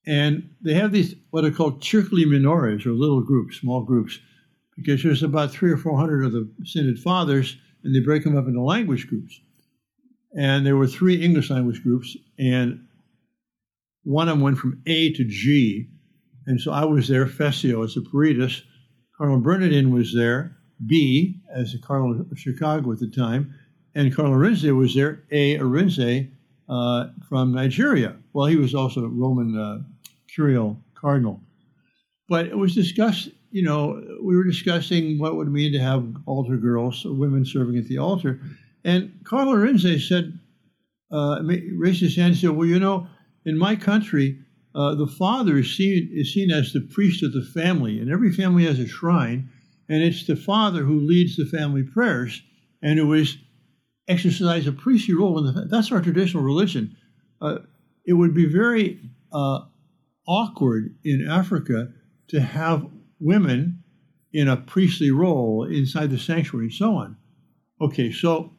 And 0.06 0.50
they 0.60 0.74
have 0.74 0.92
these 0.92 1.14
what 1.30 1.46
are 1.46 1.50
called 1.50 1.80
circuli 1.80 2.26
minores, 2.26 2.84
or 2.84 2.90
little 2.90 3.22
groups, 3.22 3.56
small 3.56 3.82
groups, 3.82 4.18
because 4.76 5.02
there's 5.02 5.22
about 5.22 5.52
three 5.52 5.72
or 5.72 5.78
four 5.78 5.98
hundred 5.98 6.26
of 6.26 6.32
the 6.32 6.52
Synod 6.64 6.98
Fathers, 6.98 7.56
and 7.82 7.94
they 7.94 8.00
break 8.00 8.24
them 8.24 8.36
up 8.36 8.46
into 8.46 8.60
language 8.60 9.08
groups. 9.08 9.40
And 10.36 10.66
there 10.66 10.76
were 10.76 10.86
three 10.86 11.22
English 11.24 11.48
language 11.48 11.82
groups, 11.82 12.14
and 12.38 12.86
one 14.04 14.28
of 14.28 14.34
them 14.34 14.42
went 14.42 14.58
from 14.58 14.82
A 14.86 15.14
to 15.14 15.24
G. 15.24 15.88
And 16.46 16.60
so 16.60 16.72
I 16.72 16.84
was 16.84 17.08
there, 17.08 17.26
Fessio 17.26 17.84
as 17.84 17.96
a 17.96 18.02
Peritus. 18.02 18.62
Cardinal 19.18 19.40
Bernardin 19.40 19.92
was 19.92 20.14
there, 20.14 20.56
B 20.86 21.40
as 21.52 21.72
the 21.72 21.78
Cardinal 21.78 22.20
of 22.20 22.38
Chicago 22.38 22.92
at 22.92 23.00
the 23.00 23.08
time, 23.08 23.52
and 23.96 24.14
Cardinal 24.14 24.38
Arinze 24.38 24.76
was 24.76 24.94
there, 24.94 25.24
A. 25.32 25.58
Arinze 25.58 26.30
uh, 26.68 27.08
from 27.28 27.52
Nigeria. 27.52 28.14
Well, 28.32 28.46
he 28.46 28.54
was 28.54 28.76
also 28.76 29.04
a 29.04 29.08
Roman 29.08 29.58
uh, 29.58 29.80
curial 30.32 30.78
cardinal. 30.94 31.40
But 32.28 32.46
it 32.46 32.56
was 32.56 32.76
discussed, 32.76 33.30
you 33.50 33.62
know, 33.64 34.00
we 34.22 34.36
were 34.36 34.44
discussing 34.44 35.18
what 35.18 35.34
would 35.34 35.48
it 35.48 35.50
mean 35.50 35.72
to 35.72 35.80
have 35.80 36.06
altar 36.26 36.56
girls, 36.56 37.04
women 37.04 37.44
serving 37.44 37.76
at 37.76 37.86
the 37.86 37.98
altar. 37.98 38.40
And 38.84 39.18
Cardinal 39.24 39.54
Arinze 39.54 40.06
said, 40.06 40.38
uh, 41.10 41.42
raised 41.42 42.02
his 42.02 42.14
hand 42.14 42.32
and 42.32 42.36
said, 42.36 42.50
Well, 42.50 42.68
you 42.68 42.78
know, 42.78 43.08
in 43.46 43.58
my 43.58 43.74
country, 43.74 44.38
uh, 44.78 44.94
the 44.94 45.06
father 45.06 45.58
is 45.58 45.76
seen, 45.76 46.08
is 46.12 46.32
seen 46.32 46.50
as 46.50 46.72
the 46.72 46.80
priest 46.80 47.22
of 47.22 47.32
the 47.32 47.42
family, 47.42 47.98
and 47.98 48.10
every 48.10 48.32
family 48.32 48.64
has 48.64 48.78
a 48.78 48.86
shrine 48.86 49.50
and 49.88 50.02
it's 50.02 50.26
the 50.26 50.36
father 50.36 50.84
who 50.84 51.00
leads 51.00 51.36
the 51.36 51.46
family 51.46 51.82
prayers 51.82 52.42
and 52.82 52.98
who 52.98 53.12
is 53.14 53.38
exercise 54.06 54.66
a 54.66 54.72
priestly 54.72 55.14
role 55.14 55.38
in 55.38 55.52
the 55.52 55.66
that's 55.66 55.92
our 55.92 56.00
traditional 56.00 56.42
religion. 56.42 56.96
Uh, 57.40 57.58
it 58.06 58.14
would 58.14 58.34
be 58.34 58.46
very 58.46 59.00
uh, 59.32 59.60
awkward 60.26 60.94
in 61.04 61.26
africa 61.28 61.88
to 62.28 62.40
have 62.40 62.86
women 63.20 63.82
in 64.32 64.48
a 64.48 64.56
priestly 64.56 65.10
role 65.10 65.64
inside 65.64 66.10
the 66.10 66.18
sanctuary 66.18 66.66
and 66.66 66.74
so 66.74 66.94
on. 66.94 67.16
Okay 67.80 68.12
so 68.12 68.52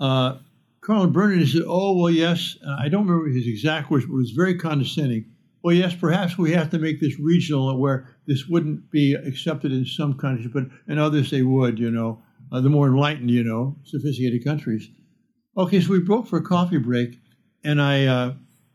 uh, 0.00 0.38
Cardinal 0.84 1.10
Bernardin 1.10 1.46
said, 1.46 1.62
"Oh 1.66 1.96
well, 1.96 2.10
yes. 2.10 2.56
I 2.78 2.88
don't 2.88 3.06
remember 3.06 3.30
his 3.30 3.46
exact 3.46 3.90
words, 3.90 4.06
but 4.06 4.14
it 4.14 4.18
was 4.18 4.30
very 4.32 4.58
condescending 4.58 5.26
well, 5.64 5.74
yes, 5.74 5.94
perhaps 5.94 6.36
we 6.36 6.52
have 6.52 6.68
to 6.70 6.78
make 6.78 7.00
this 7.00 7.18
regional 7.18 7.80
where 7.80 8.06
this 8.26 8.46
wouldn't 8.46 8.90
be 8.90 9.14
accepted 9.14 9.72
in 9.72 9.86
some 9.86 10.12
countries, 10.12 10.50
but 10.52 10.64
in 10.86 10.98
others 10.98 11.30
they 11.30 11.42
would, 11.42 11.78
you 11.78 11.90
know, 11.90 12.22
uh, 12.52 12.60
the 12.60 12.68
more 12.68 12.86
enlightened, 12.86 13.30
you 13.30 13.42
know, 13.42 13.74
sophisticated 13.82 14.44
countries. 14.44 14.90
Okay, 15.56 15.80
so 15.80 15.90
we 15.90 16.00
broke 16.00 16.26
for 16.26 16.36
a 16.36 16.42
coffee 16.42 16.76
break, 16.76 17.18
and 17.64 17.80
I 17.80 18.04
uh, 18.04 18.34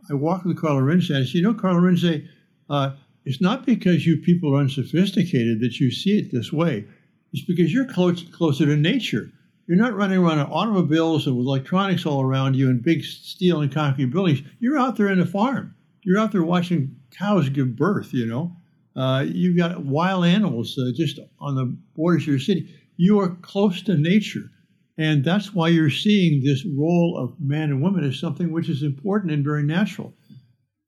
I 0.09 0.15
walked 0.15 0.47
with 0.47 0.59
Carl 0.59 0.81
Arinze, 0.81 1.09
and 1.09 1.19
I 1.19 1.25
said, 1.25 1.35
you 1.35 1.43
know, 1.43 1.53
Carl 1.53 1.79
Arinze, 1.79 2.27
uh, 2.71 2.95
it's 3.23 3.39
not 3.39 3.67
because 3.67 4.07
you 4.07 4.17
people 4.17 4.55
are 4.55 4.61
unsophisticated 4.61 5.59
that 5.59 5.79
you 5.79 5.91
see 5.91 6.17
it 6.17 6.31
this 6.31 6.51
way. 6.51 6.87
It's 7.33 7.45
because 7.45 7.71
you're 7.71 7.85
close, 7.85 8.23
closer 8.23 8.65
to 8.65 8.75
nature. 8.75 9.31
You're 9.69 9.77
not 9.77 9.95
running 9.95 10.17
around 10.17 10.39
in 10.39 10.47
automobiles 10.47 11.27
and 11.27 11.37
with 11.37 11.45
electronics 11.45 12.05
all 12.05 12.21
around 12.21 12.55
you 12.55 12.69
and 12.69 12.83
big 12.83 13.05
steel 13.05 13.61
and 13.61 13.71
concrete 13.71 14.07
buildings. 14.07 14.41
You're 14.59 14.77
out 14.77 14.97
there 14.97 15.07
in 15.07 15.21
a 15.21 15.25
farm 15.25 15.75
you're 16.03 16.19
out 16.19 16.31
there 16.31 16.43
watching 16.43 16.95
cows 17.11 17.49
give 17.49 17.75
birth, 17.75 18.13
you 18.13 18.25
know. 18.25 18.55
Uh, 18.95 19.23
you've 19.27 19.57
got 19.57 19.85
wild 19.85 20.25
animals 20.25 20.77
uh, 20.77 20.91
just 20.95 21.19
on 21.39 21.55
the 21.55 21.77
borders 21.95 22.23
of 22.23 22.27
your 22.29 22.39
city. 22.39 22.73
You 22.97 23.19
are 23.19 23.35
close 23.41 23.81
to 23.83 23.95
nature. 23.95 24.49
And 24.97 25.23
that's 25.23 25.53
why 25.53 25.69
you're 25.69 25.89
seeing 25.89 26.43
this 26.43 26.65
role 26.65 27.17
of 27.17 27.39
man 27.39 27.69
and 27.69 27.81
woman 27.81 28.03
as 28.03 28.19
something 28.19 28.51
which 28.51 28.69
is 28.69 28.83
important 28.83 29.31
and 29.31 29.43
very 29.43 29.63
natural. 29.63 30.13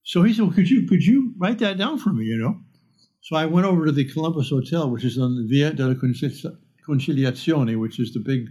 So 0.04 0.24
he 0.24 0.34
said, 0.34 0.46
well, 0.46 0.54
could 0.54 0.70
you 0.70 0.88
could 0.88 1.06
you 1.06 1.34
write 1.38 1.60
that 1.60 1.78
down 1.78 2.00
for 2.00 2.12
me, 2.12 2.26
you 2.26 2.38
know? 2.38 2.60
So 3.22 3.36
I 3.36 3.46
went 3.46 3.68
over 3.68 3.86
to 3.86 3.92
the 3.92 4.12
Columbus 4.12 4.50
Hotel, 4.50 4.90
which 4.90 5.06
is 5.06 5.18
on 5.18 5.36
the 5.36 5.48
Via 5.48 5.72
della 5.72 5.96
Conciliazione, 5.96 7.80
which 7.80 8.00
is 8.00 8.12
the 8.12 8.20
big 8.20 8.50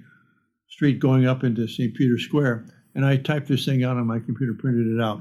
street 0.81 0.99
going 0.99 1.27
up 1.27 1.45
into 1.45 1.69
St. 1.69 1.95
Peter's 1.95 2.25
Square, 2.25 2.65
and 2.95 3.05
I 3.05 3.19
typed 3.19 3.49
this 3.49 3.67
thing 3.67 3.85
out 3.85 3.99
on 3.99 4.07
my 4.07 4.19
computer, 4.19 4.55
printed 4.59 4.87
it 4.87 4.99
out. 4.99 5.21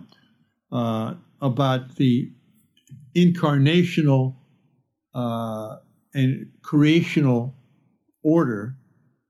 Uh, 0.72 1.16
about 1.42 1.98
the 1.98 2.32
incarnational 3.14 4.36
uh, 5.14 5.76
and 6.14 6.50
creational 6.62 7.54
order 8.24 8.78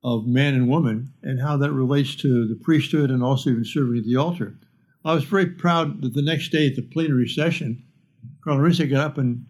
of 0.04 0.28
man 0.28 0.54
and 0.54 0.70
woman 0.70 1.12
and 1.24 1.42
how 1.42 1.58
that 1.58 1.72
relates 1.72 2.16
to 2.18 2.48
the 2.48 2.60
priesthood 2.64 3.10
and 3.10 3.24
also 3.24 3.50
even 3.50 3.66
serving 3.66 3.98
at 3.98 4.04
the 4.04 4.16
altar. 4.16 4.56
I 5.04 5.16
was 5.16 5.24
very 5.24 5.48
proud 5.48 6.04
that 6.04 6.14
the 6.14 6.22
next 6.22 6.50
day 6.50 6.68
at 6.68 6.76
the 6.76 6.84
plenary 6.84 7.28
session, 7.28 7.84
Carl 8.44 8.60
Arinze 8.60 8.88
got 8.88 9.04
up 9.04 9.18
and, 9.18 9.46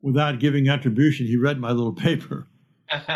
without 0.00 0.38
giving 0.38 0.68
attribution, 0.68 1.26
he 1.26 1.36
read 1.36 1.58
my 1.58 1.72
little 1.72 1.92
paper. 1.92 2.46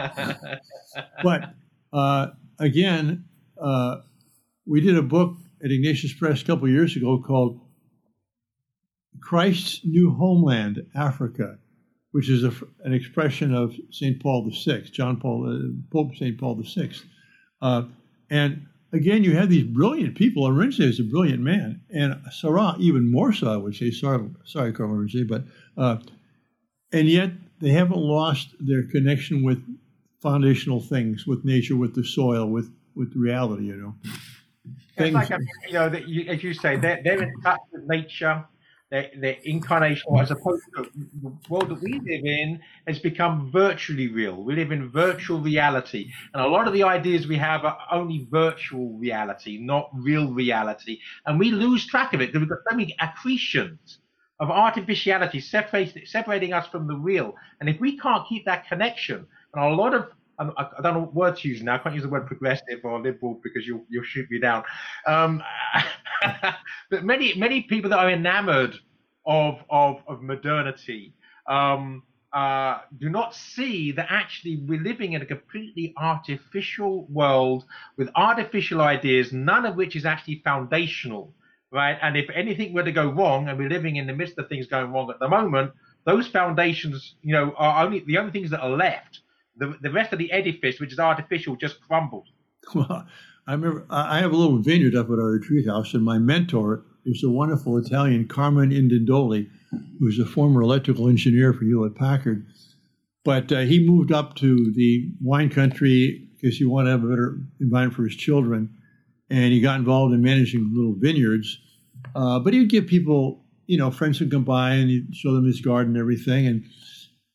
but 1.23 1.55
uh, 1.93 2.27
again, 2.59 3.25
uh, 3.61 3.97
we 4.67 4.81
did 4.81 4.97
a 4.97 5.03
book 5.03 5.37
at 5.65 5.71
Ignatius 5.71 6.13
Press 6.13 6.43
a 6.43 6.45
couple 6.45 6.69
years 6.69 6.97
ago 6.97 7.23
called 7.25 7.61
Christ's 9.21 9.81
new 9.85 10.11
homeland, 10.13 10.87
Africa, 10.95 11.59
which 12.13 12.29
is 12.29 12.45
a, 12.45 12.53
an 12.85 12.93
expression 12.93 13.55
of 13.55 13.75
St. 13.91 14.21
Paul 14.23 14.51
VI, 14.51 14.81
John 14.93 15.19
Paul, 15.19 15.51
uh, 15.51 15.93
Pope 15.93 16.15
St. 16.17 16.39
Paul 16.39 16.63
VI. 16.63 16.91
Uh, 17.63 17.83
and 18.31 18.67
again, 18.93 19.25
you 19.25 19.37
have 19.37 19.51
these 19.51 19.65
brilliant 19.65 20.17
people. 20.17 20.45
Arinze 20.45 20.81
is 20.81 21.01
a 21.01 21.05
brilliant 21.05 21.41
man, 21.41 21.81
and 21.91 22.21
Sarah 22.31 22.77
even 22.79 23.11
more 23.11 23.33
so. 23.33 23.53
I 23.53 23.57
would 23.57 23.75
say. 23.75 23.91
Sorry, 23.91 24.29
sorry, 24.45 24.73
Carl 24.73 24.91
Arinze, 24.91 25.27
but 25.27 25.45
uh, 25.77 25.99
and 26.93 27.09
yet 27.09 27.33
they 27.61 27.71
haven't 27.71 27.99
lost 27.99 28.55
their 28.61 28.85
connection 28.85 29.43
with 29.43 29.63
foundational 30.25 30.81
things, 30.81 31.25
with 31.25 31.45
nature, 31.45 31.77
with 31.77 31.95
the 31.95 32.05
soil, 32.05 32.47
with 32.47 32.75
with 32.97 33.15
reality. 33.15 33.67
You 33.67 33.77
know. 33.77 33.95
It's 34.97 35.15
like 35.15 35.31
you 35.69 35.75
know, 35.75 35.89
that 35.89 36.09
you, 36.09 36.27
as 36.29 36.43
you 36.43 36.55
say, 36.55 36.77
they're, 36.77 37.01
they're 37.05 37.23
in 37.23 37.33
touch 37.43 37.61
with 37.73 37.85
nature 37.87 38.45
their, 38.95 39.11
their 39.17 39.37
incarnation, 39.43 40.17
as 40.21 40.31
opposed 40.31 40.63
to 40.77 40.89
the 40.95 41.33
world 41.49 41.69
that 41.69 41.83
we 41.83 41.95
live 41.95 42.25
in, 42.25 42.61
has 42.87 43.01
become 43.01 43.51
virtually 43.51 44.07
real. 44.07 44.43
We 44.43 44.55
live 44.55 44.71
in 44.71 44.89
virtual 44.89 45.41
reality. 45.41 46.13
And 46.33 46.41
a 46.43 46.47
lot 46.47 46.69
of 46.69 46.75
the 46.75 46.85
ideas 46.85 47.27
we 47.27 47.37
have 47.37 47.65
are 47.65 47.77
only 47.91 48.29
virtual 48.31 48.97
reality, 48.97 49.59
not 49.59 49.91
real 49.93 50.33
reality. 50.33 51.01
And 51.27 51.41
we 51.41 51.51
lose 51.51 51.87
track 51.87 52.15
of 52.15 52.21
it 52.21 52.27
because 52.33 52.41
we've 52.41 52.49
got 52.49 52.59
so 52.71 52.77
many 52.77 52.95
accretions 53.01 53.99
of 54.39 54.51
artificiality 54.51 55.41
separating, 55.41 56.07
separating 56.07 56.53
us 56.53 56.69
from 56.69 56.87
the 56.87 56.97
real. 56.97 57.35
And 57.61 57.69
if 57.69 57.81
we 57.81 57.99
can't 57.99 58.29
keep 58.29 58.45
that 58.45 58.69
connection, 58.69 59.27
and 59.55 59.65
a 59.65 59.75
lot 59.75 59.95
of 59.95 60.09
I 60.37 60.67
don't 60.83 60.95
know 60.95 61.11
what 61.13 61.39
to 61.39 61.49
use 61.49 61.63
now. 61.63 61.77
I 61.77 61.79
can't 61.79 61.95
use 61.95 62.03
the 62.03 62.09
word 62.09 62.27
progressive 62.27 62.81
or 62.83 63.01
liberal 63.01 63.41
because 63.43 63.67
you'll 63.67 63.85
you'll 63.89 64.05
shoot 64.05 64.29
me 64.31 64.41
down. 64.41 64.65
Um, 65.07 65.43
but 66.91 67.05
many 67.05 67.35
many 67.37 67.63
people 67.63 67.91
that 67.91 67.99
are 67.99 68.11
enamored 68.11 68.75
of 69.27 69.59
of 69.71 70.03
of 70.09 70.23
modernity 70.23 71.15
um, 71.49 72.03
uh, 72.33 72.81
do 72.99 73.09
not 73.09 73.35
see 73.35 73.93
that 73.93 74.07
actually 74.11 74.57
we're 74.67 74.83
living 74.83 75.13
in 75.13 75.23
a 75.23 75.27
completely 75.27 75.95
artificial 75.97 77.07
world 77.07 77.65
with 77.97 78.09
artificial 78.17 78.81
ideas, 78.81 79.33
none 79.33 79.65
of 79.65 79.77
which 79.77 79.95
is 79.95 80.05
actually 80.05 80.43
foundational, 80.45 81.33
right? 81.71 81.97
And 82.03 82.17
if 82.17 82.29
anything 82.31 82.75
were 82.75 82.83
to 82.83 82.91
go 82.91 83.09
wrong, 83.09 83.49
and 83.49 83.57
we're 83.57 83.69
living 83.69 83.97
in 83.97 84.09
the 84.09 84.15
midst 84.15 84.37
of 84.39 84.49
things 84.49 84.67
going 84.67 84.93
wrong 84.93 85.11
at 85.11 85.21
the 85.21 85.29
moment, 85.29 85.73
those 86.07 86.27
foundations, 86.27 87.15
you 87.23 87.33
know, 87.33 87.55
are 87.57 87.85
only 87.85 88.01
the 88.01 88.19
only 88.19 88.33
things 88.33 88.51
that 88.51 88.61
are 88.61 88.71
left. 88.71 89.21
The, 89.57 89.77
the 89.81 89.91
rest 89.91 90.13
of 90.13 90.19
the 90.19 90.33
edifice, 90.33 90.81
which 90.81 90.93
is 90.93 90.99
artificial, 90.99 91.57
just 91.57 91.81
crumbles. 91.81 92.29
Well, 92.75 93.07
I 93.47 93.53
remember 93.53 93.85
I 93.91 94.21
have 94.21 94.33
a 94.33 94.37
little 94.37 94.57
vineyard 94.59 94.97
up 94.97 95.11
at 95.11 95.19
our 95.19 95.33
retreat 95.33 95.67
house, 95.67 95.93
and 95.93 96.03
my 96.03 96.19
mentor 96.19 96.83
is 97.05 97.23
a 97.23 97.29
wonderful 97.29 97.77
Italian, 97.77 98.27
Carmen 98.27 98.71
Indendoli, 98.71 99.51
who's 99.99 100.19
a 100.19 100.25
former 100.25 100.63
electrical 100.63 101.09
engineer 101.09 101.53
for 101.53 101.65
Hewlett 101.65 101.95
Packard. 101.95 102.47
But 103.23 103.53
uh, 103.53 103.61
he 103.61 103.87
moved 103.87 104.13
up 104.13 104.35
to 104.37 104.73
the 104.73 105.11
wine 105.23 105.51
country 105.51 106.29
because 106.41 106.57
he 106.57 106.65
wanted 106.65 106.87
to 106.87 106.91
have 106.93 107.05
a 107.05 107.09
better 107.09 107.39
environment 107.61 107.97
for 107.97 108.05
his 108.05 108.17
children, 108.17 108.71
and 109.31 109.53
he 109.53 109.61
got 109.61 109.79
involved 109.79 110.15
in 110.15 110.23
managing 110.23 110.73
little 110.75 110.95
vineyards. 110.97 111.59
Uh, 112.15 112.39
but 112.39 112.53
he 112.53 112.61
would 112.61 112.71
give 112.71 112.87
people, 112.87 113.45
you 113.67 113.79
know, 113.79 113.91
friends 113.91 114.21
would 114.21 114.31
come 114.31 114.45
by 114.45 114.73
and 114.73 114.91
he'd 114.91 115.15
show 115.15 115.35
them 115.35 115.47
his 115.47 115.61
garden 115.61 115.95
and 115.95 116.01
everything. 116.01 116.47
And 116.47 116.65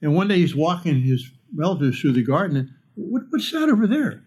and 0.02 0.16
one 0.16 0.28
day 0.28 0.38
he's 0.38 0.56
walking 0.56 1.02
his 1.02 1.30
relatives 1.56 2.00
through 2.00 2.14
the 2.14 2.24
garden, 2.24 2.58
and 2.58 2.70
what, 2.96 3.24
what's 3.30 3.52
that 3.52 3.70
over 3.70 3.88
there? 3.88 4.24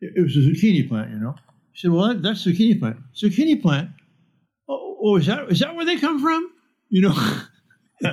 It 0.00 0.22
was 0.22 0.36
a 0.36 0.40
zucchini 0.40 0.88
plant, 0.88 1.10
you 1.10 1.18
know. 1.18 1.34
Said, 1.74 1.90
"Well, 1.90 2.08
that, 2.08 2.22
that's 2.22 2.44
zucchini 2.44 2.78
plant. 2.78 2.96
Zucchini 3.14 3.60
plant. 3.60 3.90
Oh, 4.68 4.96
oh, 5.00 5.16
is 5.16 5.26
that 5.26 5.50
is 5.50 5.60
that 5.60 5.74
where 5.74 5.84
they 5.84 5.96
come 5.98 6.20
from? 6.20 6.50
You 6.88 7.02
know." 7.02 7.42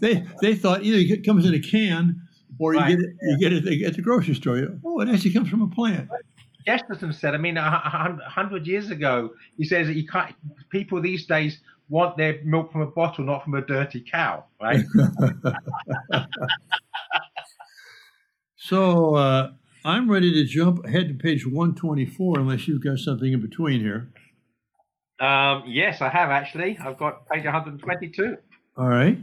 they 0.00 0.26
they 0.40 0.54
thought 0.54 0.82
either 0.82 1.14
it 1.14 1.26
comes 1.26 1.44
in 1.44 1.52
a 1.52 1.60
can 1.60 2.22
or 2.58 2.72
you 2.72 2.80
right. 2.80 2.88
get 2.90 3.00
it 3.00 3.16
you 3.22 3.38
get 3.38 3.52
it 3.52 3.86
at 3.86 3.94
the 3.94 4.02
grocery 4.02 4.34
store. 4.34 4.66
Oh, 4.84 5.00
it 5.00 5.08
actually 5.08 5.32
comes 5.32 5.48
from 5.50 5.62
a 5.62 5.68
plant. 5.68 6.08
Chesterton 6.66 7.12
said, 7.12 7.34
I 7.34 7.38
mean, 7.38 7.56
a 7.56 8.18
hundred 8.26 8.66
years 8.66 8.90
ago, 8.90 9.30
he 9.56 9.64
says 9.64 9.88
that 9.88 9.94
you 9.94 10.06
can't. 10.06 10.34
People 10.70 11.02
these 11.02 11.26
days 11.26 11.60
want 11.92 12.16
their 12.16 12.40
milk 12.42 12.72
from 12.72 12.80
a 12.80 12.86
bottle, 12.86 13.24
not 13.24 13.44
from 13.44 13.54
a 13.54 13.60
dirty 13.60 14.00
cow, 14.00 14.46
right? 14.60 14.82
so 18.56 19.14
uh, 19.14 19.50
I'm 19.84 20.10
ready 20.10 20.32
to 20.32 20.44
jump 20.44 20.86
ahead 20.86 21.08
to 21.08 21.14
page 21.14 21.46
124, 21.46 22.38
unless 22.38 22.66
you've 22.66 22.82
got 22.82 22.98
something 22.98 23.30
in 23.30 23.42
between 23.42 23.80
here. 23.80 24.08
Um, 25.20 25.64
yes, 25.66 26.00
I 26.00 26.08
have 26.08 26.30
actually. 26.30 26.78
I've 26.78 26.96
got 26.96 27.28
page 27.28 27.44
122. 27.44 28.38
All 28.78 28.88
right. 28.88 29.18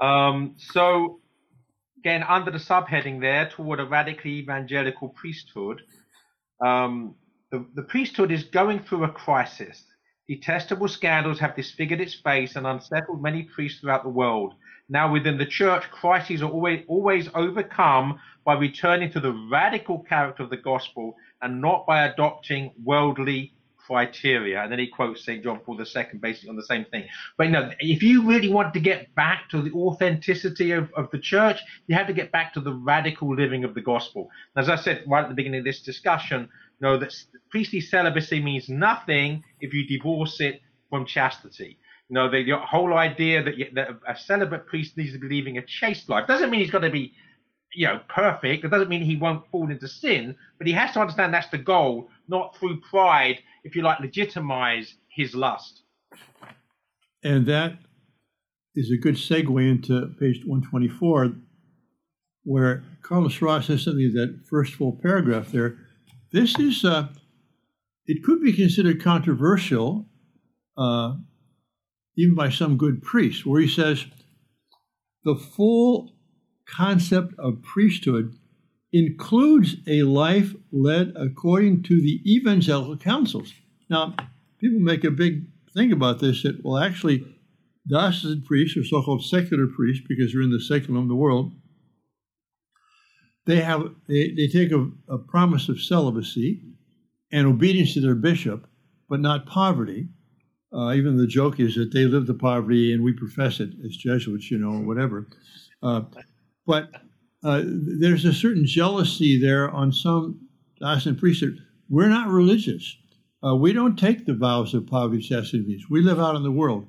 Um, 0.00 0.54
so, 0.58 1.18
again, 1.98 2.22
under 2.22 2.52
the 2.52 2.58
subheading 2.58 3.20
there, 3.20 3.50
toward 3.50 3.80
a 3.80 3.84
radically 3.84 4.34
evangelical 4.34 5.08
priesthood, 5.08 5.82
um, 6.64 7.16
the, 7.50 7.66
the 7.74 7.82
priesthood 7.82 8.30
is 8.30 8.44
going 8.44 8.78
through 8.84 9.04
a 9.04 9.08
crisis. 9.08 9.82
Detestable 10.28 10.88
scandals 10.88 11.38
have 11.38 11.54
disfigured 11.54 12.00
its 12.00 12.14
face 12.14 12.56
and 12.56 12.66
unsettled 12.66 13.22
many 13.22 13.44
priests 13.44 13.80
throughout 13.80 14.02
the 14.02 14.08
world. 14.08 14.54
Now, 14.88 15.12
within 15.12 15.38
the 15.38 15.46
church, 15.46 15.84
crises 15.90 16.42
are 16.42 16.50
always, 16.50 16.84
always 16.88 17.28
overcome 17.34 18.18
by 18.44 18.54
returning 18.54 19.10
to 19.12 19.20
the 19.20 19.32
radical 19.50 20.00
character 20.00 20.42
of 20.42 20.50
the 20.50 20.56
gospel 20.56 21.16
and 21.42 21.60
not 21.60 21.86
by 21.86 22.06
adopting 22.06 22.72
worldly 22.82 23.52
criteria. 23.86 24.62
And 24.62 24.72
then 24.72 24.80
he 24.80 24.88
quotes 24.88 25.24
St. 25.24 25.42
John 25.44 25.60
Paul 25.60 25.80
II 25.80 26.18
basically 26.20 26.50
on 26.50 26.56
the 26.56 26.64
same 26.64 26.84
thing. 26.86 27.04
But 27.36 27.46
you 27.46 27.52
know, 27.52 27.70
if 27.78 28.02
you 28.02 28.26
really 28.26 28.48
want 28.48 28.74
to 28.74 28.80
get 28.80 29.14
back 29.14 29.48
to 29.50 29.62
the 29.62 29.72
authenticity 29.72 30.72
of, 30.72 30.92
of 30.94 31.08
the 31.12 31.18
church, 31.18 31.60
you 31.86 31.94
have 31.94 32.08
to 32.08 32.12
get 32.12 32.32
back 32.32 32.52
to 32.54 32.60
the 32.60 32.72
radical 32.72 33.34
living 33.34 33.62
of 33.64 33.74
the 33.74 33.80
gospel. 33.80 34.28
As 34.56 34.68
I 34.68 34.76
said 34.76 35.04
right 35.06 35.22
at 35.22 35.28
the 35.28 35.34
beginning 35.34 35.60
of 35.60 35.64
this 35.64 35.82
discussion, 35.82 36.48
you 36.80 36.86
know, 36.86 36.98
that 36.98 37.14
priestly 37.50 37.80
celibacy 37.80 38.40
means 38.40 38.68
nothing 38.68 39.42
if 39.60 39.72
you 39.72 39.86
divorce 39.86 40.40
it 40.40 40.60
from 40.90 41.06
chastity. 41.06 41.78
You 42.08 42.14
know, 42.14 42.30
the, 42.30 42.56
whole 42.58 42.94
idea 42.94 43.42
that, 43.42 43.54
that 43.74 43.88
a 44.06 44.16
celibate 44.16 44.66
priest 44.66 44.96
needs 44.96 45.12
to 45.12 45.18
be 45.18 45.28
living 45.28 45.58
a 45.58 45.62
chaste 45.62 46.08
life 46.08 46.26
doesn't 46.28 46.50
mean 46.50 46.60
he's 46.60 46.70
got 46.70 46.80
to 46.80 46.90
be, 46.90 47.12
you 47.74 47.86
know, 47.86 48.00
perfect. 48.08 48.64
It 48.64 48.68
doesn't 48.68 48.88
mean 48.88 49.02
he 49.02 49.16
won't 49.16 49.48
fall 49.50 49.68
into 49.70 49.88
sin, 49.88 50.36
but 50.58 50.66
he 50.66 50.72
has 50.74 50.92
to 50.92 51.00
understand 51.00 51.34
that's 51.34 51.48
the 51.48 51.58
goal, 51.58 52.08
not 52.28 52.56
through 52.56 52.80
pride, 52.80 53.38
if 53.64 53.74
you 53.74 53.82
like, 53.82 53.98
legitimize 54.00 54.94
his 55.08 55.34
lust. 55.34 55.82
And 57.24 57.46
that 57.46 57.78
is 58.76 58.90
a 58.90 58.96
good 58.96 59.14
segue 59.14 59.68
into 59.68 60.14
page 60.20 60.44
124, 60.44 61.32
where 62.44 62.84
Carlos 63.02 63.42
Ross 63.42 63.66
says 63.66 63.82
something 63.82 64.12
that 64.12 64.42
first 64.48 64.74
full 64.74 64.92
paragraph 65.02 65.50
there. 65.50 65.78
This 66.36 66.58
is, 66.58 66.84
uh, 66.84 67.08
it 68.04 68.22
could 68.22 68.42
be 68.42 68.52
considered 68.52 69.02
controversial. 69.02 70.06
Uh, 70.76 71.14
even 72.18 72.34
by 72.34 72.50
some 72.50 72.76
good 72.76 73.02
priests, 73.02 73.46
where 73.46 73.62
he 73.62 73.68
says 73.68 74.04
the 75.24 75.34
full 75.34 76.12
concept 76.66 77.32
of 77.38 77.62
priesthood 77.62 78.34
includes 78.92 79.76
a 79.86 80.02
life 80.02 80.54
led 80.72 81.14
according 81.16 81.82
to 81.84 82.00
the 82.02 82.20
evangelical 82.26 82.98
counsels. 82.98 83.54
Now, 83.88 84.14
people 84.58 84.80
make 84.80 85.04
a 85.04 85.10
big 85.10 85.46
thing 85.72 85.90
about 85.90 86.18
this 86.18 86.42
that, 86.42 86.62
well, 86.62 86.76
actually, 86.76 87.24
diocesan 87.88 88.42
priests, 88.42 88.76
or 88.76 88.84
so 88.84 89.02
called 89.02 89.24
secular 89.24 89.66
priests, 89.66 90.04
because 90.06 90.32
they're 90.32 90.42
in 90.42 90.50
the 90.50 90.60
secular 90.60 91.00
of 91.00 91.08
the 91.08 91.14
world, 91.14 91.52
they 93.46 93.60
have 93.60 93.94
they, 94.08 94.32
they 94.32 94.48
take 94.48 94.72
a, 94.72 94.90
a 95.08 95.18
promise 95.18 95.68
of 95.68 95.80
celibacy 95.80 96.62
and 97.32 97.46
obedience 97.46 97.94
to 97.94 98.00
their 98.00 98.14
bishop, 98.14 98.66
but 99.08 99.20
not 99.20 99.46
poverty. 99.46 100.08
Uh, 100.72 100.92
even 100.92 101.16
the 101.16 101.26
joke 101.26 101.58
is 101.58 101.74
that 101.76 101.92
they 101.92 102.04
live 102.04 102.26
the 102.26 102.34
poverty 102.34 102.92
and 102.92 103.02
we 103.02 103.12
profess 103.12 103.60
it 103.60 103.70
as 103.84 103.96
Jesuits, 103.96 104.50
you 104.50 104.58
know, 104.58 104.72
or 104.72 104.80
whatever. 104.80 105.28
Uh, 105.82 106.02
but 106.66 106.90
uh, 107.44 107.62
there's 107.64 108.24
a 108.24 108.32
certain 108.32 108.66
jealousy 108.66 109.40
there 109.40 109.70
on 109.70 109.92
some 109.92 110.40
diocesan 110.80 111.16
priesthood. 111.16 111.58
We're 111.88 112.08
not 112.08 112.28
religious. 112.28 112.96
Uh, 113.44 113.54
we 113.54 113.72
don't 113.72 113.96
take 113.96 114.26
the 114.26 114.34
vows 114.34 114.74
of 114.74 114.86
poverty, 114.86 115.22
chastity, 115.22 115.80
We 115.88 116.02
live 116.02 116.18
out 116.18 116.34
in 116.34 116.42
the 116.42 116.50
world. 116.50 116.88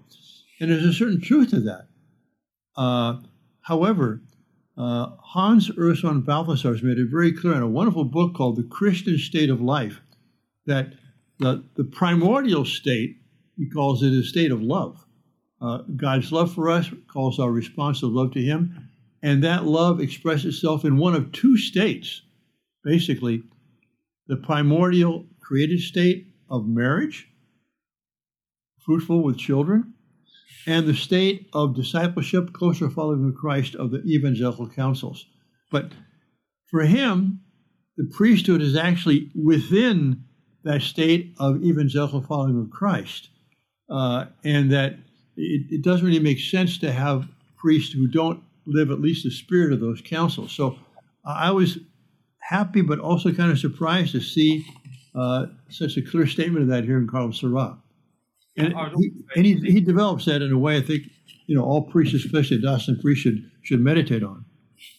And 0.59 0.71
there's 0.71 0.85
a 0.85 0.93
certain 0.93 1.21
truth 1.21 1.51
to 1.51 1.59
that. 1.61 1.87
Uh, 2.75 3.21
however, 3.61 4.23
uh, 4.77 5.11
Hans 5.19 5.69
Urs 5.71 6.01
von 6.01 6.21
Balthasar 6.21 6.71
has 6.71 6.83
made 6.83 6.99
it 6.99 7.09
very 7.09 7.31
clear 7.31 7.53
in 7.53 7.63
a 7.63 7.67
wonderful 7.67 8.05
book 8.05 8.35
called 8.35 8.55
The 8.57 8.63
Christian 8.63 9.17
State 9.17 9.49
of 9.49 9.61
Life 9.61 10.01
that 10.65 10.93
the, 11.39 11.63
the 11.75 11.83
primordial 11.83 12.65
state 12.65 13.17
he 13.57 13.67
calls 13.67 14.03
it 14.03 14.13
a 14.13 14.23
state 14.23 14.51
of 14.51 14.61
love. 14.61 15.03
Uh, 15.59 15.79
God's 15.95 16.31
love 16.31 16.53
for 16.53 16.69
us 16.69 16.91
calls 17.11 17.39
our 17.39 17.51
response 17.51 18.03
of 18.03 18.11
love 18.11 18.31
to 18.33 18.41
Him, 18.41 18.89
and 19.23 19.43
that 19.43 19.65
love 19.65 19.99
expresses 19.99 20.55
itself 20.55 20.85
in 20.85 20.97
one 20.97 21.15
of 21.15 21.31
two 21.31 21.57
states. 21.57 22.21
Basically, 22.83 23.43
the 24.27 24.37
primordial 24.37 25.25
created 25.39 25.79
state 25.79 26.27
of 26.49 26.67
marriage, 26.67 27.27
fruitful 28.85 29.23
with 29.23 29.37
children, 29.37 29.95
and 30.67 30.85
the 30.85 30.93
state 30.93 31.49
of 31.53 31.75
discipleship, 31.75 32.51
closer 32.51 32.89
following 32.89 33.29
of 33.29 33.35
Christ 33.35 33.73
of 33.75 33.89
the 33.89 34.03
evangelical 34.05 34.67
counsels. 34.67 35.25
But 35.71 35.93
for 36.69 36.81
him, 36.81 37.39
the 37.95 38.03
priesthood 38.05 38.61
is 38.61 38.75
actually 38.75 39.31
within 39.33 40.25
that 40.65 40.81
state 40.81 41.33
of 41.39 41.63
evangelical 41.63 42.21
following 42.21 42.59
of 42.59 42.69
Christ, 42.69 43.29
uh, 43.89 44.25
and 44.43 44.69
that 44.71 44.93
it, 45.37 45.67
it, 45.69 45.83
doesn't 45.83 46.05
really 46.05 46.19
make 46.19 46.39
sense 46.39 46.77
to 46.79 46.91
have 46.91 47.27
priests 47.57 47.93
who 47.93 48.07
don't 48.07 48.43
live 48.65 48.91
at 48.91 48.99
least 48.99 49.23
the 49.23 49.31
spirit 49.31 49.71
of 49.71 49.79
those 49.79 50.01
counsels. 50.01 50.51
So 50.51 50.77
I 51.25 51.51
was 51.51 51.77
happy, 52.39 52.81
but 52.81 52.99
also 52.99 53.31
kind 53.31 53.51
of 53.51 53.59
surprised 53.59 54.11
to 54.11 54.19
see 54.19 54.65
uh, 55.15 55.45
such 55.69 55.95
a 55.95 56.01
clear 56.01 56.27
statement 56.27 56.63
of 56.63 56.69
that 56.69 56.83
here 56.83 56.97
in 56.97 57.07
Cardinal 57.07 57.33
Sarah. 57.33 57.77
And, 58.57 58.73
he, 58.97 59.11
and 59.35 59.45
he, 59.45 59.55
he, 59.71 59.81
develops 59.81 60.25
that 60.25 60.41
in 60.41 60.51
a 60.51 60.57
way 60.57 60.77
I 60.77 60.81
think 60.81 61.03
you 61.45 61.55
know 61.55 61.63
all 61.63 61.83
priests, 61.83 62.15
especially 62.15 62.59
diocesan 62.59 62.99
priests, 62.99 63.21
should 63.21 63.51
should 63.61 63.79
meditate 63.79 64.23
on. 64.23 64.45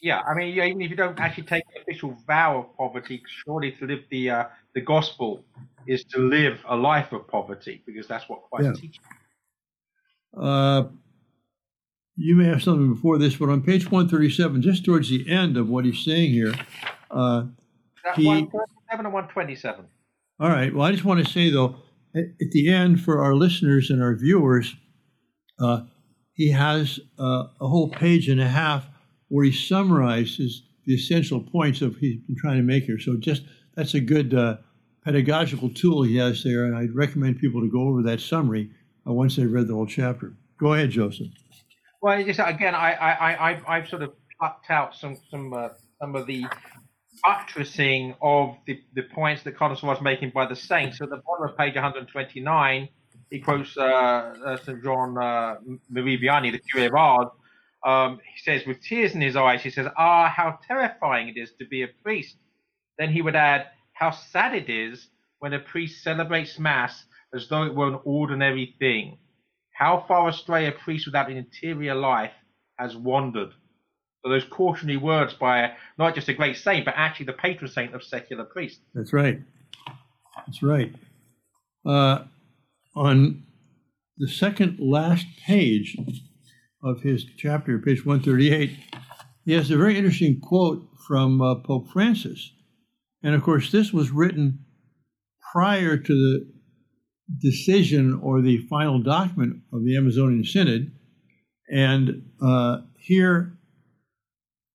Yeah, 0.01 0.21
I 0.21 0.35
mean, 0.35 0.49
even 0.49 0.81
if 0.81 0.91
you 0.91 0.97
don't 0.97 1.19
actually 1.19 1.45
take 1.45 1.65
an 1.75 1.83
official 1.83 2.17
vow 2.27 2.59
of 2.59 2.77
poverty, 2.77 3.23
surely 3.45 3.73
to 3.73 3.87
live 3.87 4.05
the 4.11 4.31
uh, 4.31 4.45
the 4.75 4.81
gospel 4.81 5.45
is 5.87 6.05
to 6.05 6.21
live 6.21 6.65
a 6.69 6.77
life 6.77 7.13
of 7.13 7.27
poverty 7.27 7.83
because 7.85 8.07
that's 8.07 8.29
what 8.29 8.43
Christ 8.51 8.67
yeah. 8.67 8.81
teaches. 8.81 9.05
Uh, 10.37 10.85
you 12.17 12.37
may 12.37 12.45
have 12.45 12.63
something 12.63 12.93
before 12.93 13.19
this, 13.19 13.37
but 13.37 13.49
on 13.49 13.63
page 13.63 13.91
137, 13.91 14.61
just 14.61 14.85
towards 14.85 15.09
the 15.09 15.31
end 15.31 15.57
of 15.57 15.69
what 15.69 15.85
he's 15.85 16.05
saying 16.05 16.31
here, 16.31 16.53
uh, 17.11 17.45
he, 18.15 18.27
137 18.27 19.07
and 19.07 19.15
127. 19.15 19.87
All 20.41 20.49
right. 20.49 20.75
Well, 20.75 20.87
I 20.87 20.93
just 20.93 21.05
want 21.05 21.25
to 21.25 21.33
say, 21.33 21.51
though, 21.51 21.77
at, 22.15 22.51
the 22.53 22.73
end, 22.73 23.01
for 23.01 23.23
our 23.23 23.35
listeners 23.35 23.91
and 23.91 24.03
our 24.03 24.15
viewers, 24.15 24.75
uh, 25.61 25.83
he 26.35 26.51
has 26.51 27.01
uh, 27.19 27.45
a 27.61 27.69
whole 27.69 27.89
page 27.89 28.29
and 28.29 28.41
a 28.41 28.49
half 28.49 28.87
where 29.29 29.45
he 29.45 29.53
summarizes 29.53 30.63
the 30.87 30.95
essential 30.95 31.41
points 31.41 31.83
of 31.83 31.97
he's 31.97 32.21
been 32.23 32.37
trying 32.37 32.57
to 32.57 32.63
make 32.63 32.85
here. 32.85 32.99
So 32.99 33.17
just 33.17 33.43
that's 33.75 33.95
a 33.95 34.01
good 34.01 34.35
uh, 34.35 34.57
pedagogical 35.05 35.71
tool 35.71 36.03
he 36.03 36.17
has 36.17 36.43
there, 36.43 36.65
and 36.65 36.77
I'd 36.77 36.95
recommend 36.95 37.41
people 37.41 37.61
to 37.61 37.71
go 37.71 37.89
over 37.89 38.03
that 38.03 38.21
summary 38.21 38.71
uh, 39.07 39.13
once 39.13 39.37
they've 39.37 39.51
read 39.51 39.69
the 39.69 39.75
whole 39.75 39.87
chapter. 39.87 40.33
Go 40.59 40.75
ahead, 40.75 40.91
Joseph. 40.91 41.29
Well, 42.01 42.23
just 42.25 42.41
again, 42.43 42.75
I 42.75 42.93
I 42.93 43.51
I 43.51 43.77
I've 43.77 43.89
sort 43.89 44.03
of 44.03 44.13
plucked 44.39 44.71
out 44.71 44.95
some 44.95 45.17
some 45.31 45.53
uh, 45.53 45.71
some 46.01 46.15
of 46.15 46.27
the 46.27 46.47
buttressing 47.23 48.15
of 48.21 48.57
the, 48.67 48.81
the 48.95 49.03
points 49.03 49.43
that 49.45 49.57
Connors 49.57 49.83
was 49.83 50.01
making 50.01 50.31
by 50.31 50.47
the 50.47 50.57
saints. 50.57 50.99
So 50.99 51.05
at 51.05 51.11
the 51.11 51.23
bottom 51.27 51.49
of 51.49 51.57
page 51.57 51.75
129, 51.75 52.89
he 53.31 53.41
quotes 53.41 53.77
uh, 53.77 53.83
uh, 53.83 54.57
St. 54.59 54.83
John 54.83 55.19
uh, 55.19 55.57
Marie 55.91 56.21
Vianney, 56.21 56.53
the 56.53 56.59
Cure 56.59 56.87
of 56.87 56.95
Ars. 56.95 57.29
Um, 57.85 58.21
he 58.25 58.41
says, 58.43 58.67
with 58.67 58.83
tears 58.83 59.15
in 59.15 59.21
his 59.21 59.37
eyes, 59.37 59.63
he 59.63 59.71
says, 59.71 59.87
Ah, 59.97 60.33
how 60.35 60.59
terrifying 60.67 61.29
it 61.29 61.37
is 61.37 61.53
to 61.59 61.67
be 61.67 61.83
a 61.83 61.89
priest. 62.03 62.37
Then 62.99 63.13
he 63.13 63.23
would 63.23 63.37
add, 63.37 63.67
How 63.93 64.11
sad 64.11 64.55
it 64.55 64.69
is 64.69 65.09
when 65.39 65.53
a 65.53 65.61
priest 65.61 66.03
celebrates 66.03 66.59
Mass 66.59 67.05
as 67.35 67.49
though 67.49 67.65
it 67.65 67.75
were 67.75 67.89
an 67.89 68.01
ordinary 68.05 68.75
thing. 68.79 69.19
How 69.73 70.05
far 70.09 70.29
astray 70.29 70.67
a 70.67 70.73
priest 70.73 71.07
without 71.07 71.31
an 71.31 71.37
interior 71.37 71.95
life 71.95 72.33
has 72.79 72.97
wandered. 72.97 73.51
So 74.25 74.31
those 74.31 74.45
cautionary 74.45 74.97
words 74.97 75.35
by 75.35 75.73
not 75.97 76.15
just 76.15 76.29
a 76.29 76.35
great 76.35 76.57
saint, 76.57 76.85
but 76.85 76.95
actually 76.97 77.27
the 77.27 77.35
patron 77.35 77.71
saint 77.71 77.95
of 77.95 78.03
secular 78.03 78.45
priests. 78.45 78.81
That's 78.95 79.13
right. 79.13 79.41
That's 80.47 80.63
right. 80.63 80.93
Uh, 81.87 82.25
on 82.97 83.45
the 84.17 84.29
second 84.29 84.79
last 84.81 85.27
page 85.47 85.97
of 86.83 87.03
his 87.03 87.25
chapter, 87.37 87.79
page 87.79 88.05
138, 88.05 88.77
he 89.45 89.53
has 89.53 89.71
a 89.71 89.77
very 89.77 89.97
interesting 89.97 90.41
quote 90.41 90.87
from 91.07 91.41
uh, 91.41 91.55
Pope 91.57 91.89
Francis. 91.93 92.53
And 93.23 93.35
of 93.35 93.43
course, 93.43 93.71
this 93.71 93.93
was 93.93 94.11
written 94.11 94.65
prior 95.53 95.97
to 95.97 96.13
the 96.13 96.53
decision 97.41 98.19
or 98.23 98.41
the 98.41 98.59
final 98.69 98.99
document 98.99 99.63
of 99.73 99.85
the 99.85 99.97
Amazonian 99.97 100.45
Synod. 100.45 100.93
And 101.71 102.31
uh, 102.43 102.79
here 102.99 103.58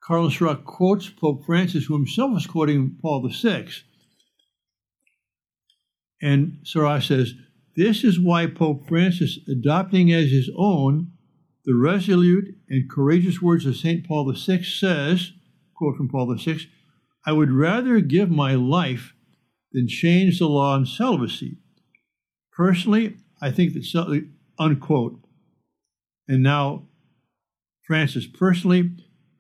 Carlos 0.04 0.42
Ruck 0.42 0.66
quotes 0.66 1.10
Pope 1.10 1.46
Francis, 1.46 1.86
who 1.86 1.94
himself 1.94 2.34
was 2.34 2.48
quoting 2.48 2.98
Paul 3.02 3.28
VI. 3.30 3.68
And 6.22 6.60
Sarah 6.64 7.02
says, 7.02 7.34
This 7.78 8.04
is 8.04 8.20
why 8.20 8.48
Pope 8.48 8.88
Francis, 8.88 9.40
adopting 9.48 10.12
as 10.12 10.30
his 10.30 10.50
own 10.58 11.12
the 11.66 11.76
resolute 11.76 12.54
and 12.70 12.90
courageous 12.90 13.42
words 13.42 13.66
of 13.66 13.78
St. 13.78 14.06
Paul 14.06 14.30
VI, 14.34 14.64
says, 14.64 15.32
quote 15.74 15.96
from 15.96 16.10
Paul 16.10 16.36
VI, 16.36 16.60
I 17.26 17.32
would 17.32 17.52
rather 17.52 18.02
give 18.02 18.30
my 18.30 18.56
life 18.56 19.14
than 19.72 19.88
change 19.88 20.40
the 20.40 20.48
law 20.48 20.74
on 20.74 20.86
celibacy. 20.86 21.58
Personally, 22.52 23.16
I 23.42 23.52
think 23.52 23.74
that, 23.74 24.30
unquote. 24.60 25.20
And 26.28 26.44
now, 26.44 26.84
Francis, 27.88 28.28
personally, 28.28 28.92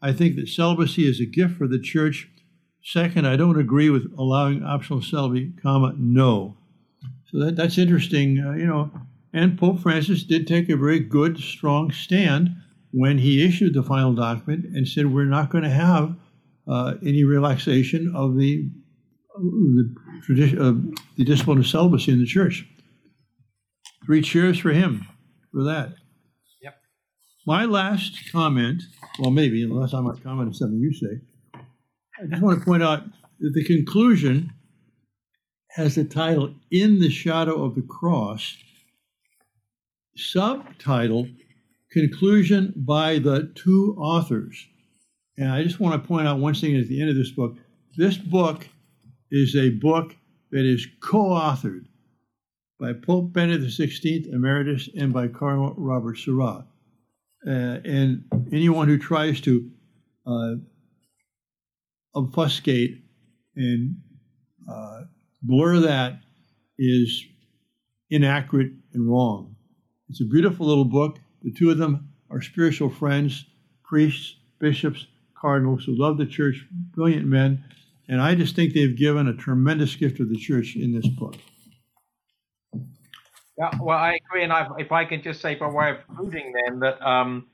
I 0.03 0.11
think 0.11 0.35
that 0.35 0.49
celibacy 0.49 1.07
is 1.07 1.21
a 1.21 1.25
gift 1.25 1.57
for 1.57 1.65
the 1.65 1.79
church. 1.79 2.27
Second, 2.83 3.25
I 3.25 3.37
don't 3.37 3.57
agree 3.57 3.89
with 3.89 4.11
allowing 4.17 4.61
optional 4.61 5.01
celibacy, 5.01 5.53
comma, 5.63 5.95
no. 5.97 6.57
So 7.31 7.39
that, 7.39 7.55
that's 7.55 7.77
interesting, 7.77 8.43
uh, 8.45 8.51
you 8.51 8.67
know. 8.67 8.91
And 9.33 9.57
Pope 9.57 9.79
Francis 9.79 10.23
did 10.23 10.45
take 10.45 10.67
a 10.67 10.75
very 10.75 10.99
good, 10.99 11.39
strong 11.39 11.91
stand 11.91 12.49
when 12.91 13.17
he 13.17 13.47
issued 13.47 13.73
the 13.73 13.81
final 13.81 14.13
document 14.13 14.65
and 14.65 14.85
said 14.87 15.11
we're 15.11 15.23
not 15.23 15.49
going 15.49 15.63
to 15.63 15.69
have 15.69 16.15
uh, 16.67 16.95
any 17.01 17.23
relaxation 17.23 18.13
of 18.13 18.37
the, 18.37 18.69
the 19.37 19.95
tradition 20.25 20.61
of 20.61 20.83
the 21.15 21.23
discipline 21.23 21.59
of 21.59 21.65
celibacy 21.65 22.11
in 22.11 22.19
the 22.19 22.25
church. 22.25 22.67
Three 24.05 24.21
cheers 24.21 24.59
for 24.59 24.71
him 24.71 25.07
for 25.53 25.63
that. 25.63 25.93
My 27.45 27.65
last 27.65 28.31
comment, 28.31 28.83
well, 29.19 29.31
maybe, 29.31 29.63
unless 29.63 29.93
I 29.93 29.99
might 29.99 30.23
comment 30.23 30.47
on 30.47 30.53
something 30.53 30.79
you 30.79 30.93
say, 30.93 31.19
I 31.55 32.25
just 32.29 32.41
want 32.41 32.59
to 32.59 32.65
point 32.65 32.83
out 32.83 33.03
that 33.39 33.53
the 33.53 33.65
conclusion 33.65 34.53
has 35.71 35.95
the 35.95 36.05
title 36.05 36.53
In 36.71 36.99
the 36.99 37.09
Shadow 37.09 37.65
of 37.65 37.75
the 37.75 37.81
Cross, 37.81 38.55
subtitle 40.15 41.27
Conclusion 41.91 42.73
by 42.77 43.19
the 43.19 43.51
Two 43.55 43.95
Authors. 43.99 44.65
And 45.37 45.51
I 45.51 45.63
just 45.63 45.81
want 45.81 46.01
to 46.01 46.07
point 46.07 46.27
out 46.27 46.39
one 46.39 46.53
thing 46.53 46.77
at 46.77 46.87
the 46.87 47.01
end 47.01 47.09
of 47.09 47.15
this 47.15 47.31
book. 47.31 47.57
This 47.97 48.17
book 48.17 48.67
is 49.31 49.55
a 49.55 49.69
book 49.69 50.15
that 50.51 50.63
is 50.65 50.87
co 51.01 51.31
authored 51.31 51.87
by 52.79 52.93
Pope 52.93 53.33
Benedict 53.33 53.71
XVI 53.71 54.31
Emeritus 54.31 54.87
and 54.97 55.11
by 55.11 55.27
Cardinal 55.27 55.73
Robert 55.75 56.17
Sarah. 56.17 56.65
Uh, 57.45 57.79
and 57.83 58.23
anyone 58.51 58.87
who 58.87 58.97
tries 58.97 59.41
to 59.41 59.69
uh, 60.25 60.53
obfuscate 62.15 63.03
and 63.55 63.97
uh, 64.69 65.01
blur 65.41 65.79
that 65.79 66.19
is 66.77 67.23
inaccurate 68.09 68.71
and 68.93 69.09
wrong. 69.09 69.55
It's 70.09 70.21
a 70.21 70.25
beautiful 70.25 70.65
little 70.67 70.85
book. 70.85 71.19
The 71.41 71.51
two 71.51 71.69
of 71.69 71.77
them 71.77 72.09
are 72.29 72.41
spiritual 72.41 72.89
friends, 72.89 73.45
priests, 73.83 74.37
bishops, 74.59 75.07
cardinals 75.35 75.83
who 75.83 75.97
love 75.97 76.17
the 76.17 76.25
church, 76.25 76.65
brilliant 76.95 77.25
men, 77.25 77.63
and 78.07 78.21
I 78.21 78.35
just 78.35 78.55
think 78.55 78.73
they've 78.73 78.97
given 78.97 79.27
a 79.27 79.33
tremendous 79.33 79.95
gift 79.95 80.17
to 80.17 80.25
the 80.25 80.37
church 80.37 80.75
in 80.75 80.93
this 80.93 81.07
book. 81.07 81.35
Yeah, 83.57 83.69
well, 83.79 83.97
I 83.97 84.17
agree, 84.25 84.43
and 84.43 84.51
I've, 84.51 84.71
if 84.79 84.91
I 84.91 85.05
can 85.05 85.21
just 85.21 85.39
say 85.39 85.53
by 85.55 85.69
way 85.69 85.91
of 85.91 85.97
concluding, 86.07 86.53
then 86.53 86.79
that 86.79 86.99
um, 87.07 87.47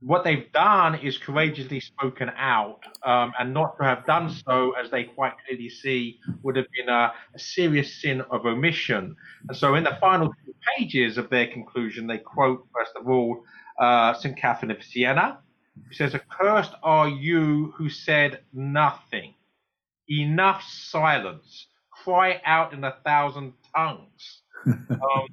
what 0.00 0.24
they've 0.24 0.50
done 0.52 0.94
is 0.96 1.18
courageously 1.18 1.80
spoken 1.80 2.30
out, 2.36 2.80
um, 3.04 3.32
and 3.38 3.52
not 3.52 3.76
to 3.78 3.84
have 3.84 4.06
done 4.06 4.30
so, 4.30 4.72
as 4.72 4.90
they 4.90 5.04
quite 5.04 5.34
clearly 5.46 5.68
see, 5.68 6.18
would 6.42 6.56
have 6.56 6.66
been 6.76 6.88
a, 6.88 7.12
a, 7.34 7.38
serious 7.38 8.00
sin 8.00 8.22
of 8.30 8.46
omission. 8.46 9.16
And 9.48 9.56
so, 9.56 9.74
in 9.74 9.84
the 9.84 9.98
final 10.00 10.28
two 10.28 10.54
pages 10.78 11.18
of 11.18 11.28
their 11.28 11.46
conclusion, 11.46 12.06
they 12.06 12.18
quote 12.18 12.66
first 12.74 12.92
of 12.96 13.06
all 13.06 13.44
uh, 13.78 14.14
Saint 14.14 14.38
Catherine 14.38 14.70
of 14.70 14.82
Siena, 14.82 15.40
who 15.74 15.92
says, 15.94 16.14
"Accursed 16.14 16.72
are 16.82 17.08
you 17.08 17.74
who 17.76 17.90
said 17.90 18.40
nothing. 18.54 19.34
Enough 20.08 20.62
silence. 20.62 21.66
Cry 21.90 22.40
out 22.46 22.72
in 22.72 22.82
a 22.82 22.96
thousand 23.04 23.52
tongues." 23.76 24.42
Um, 24.66 25.26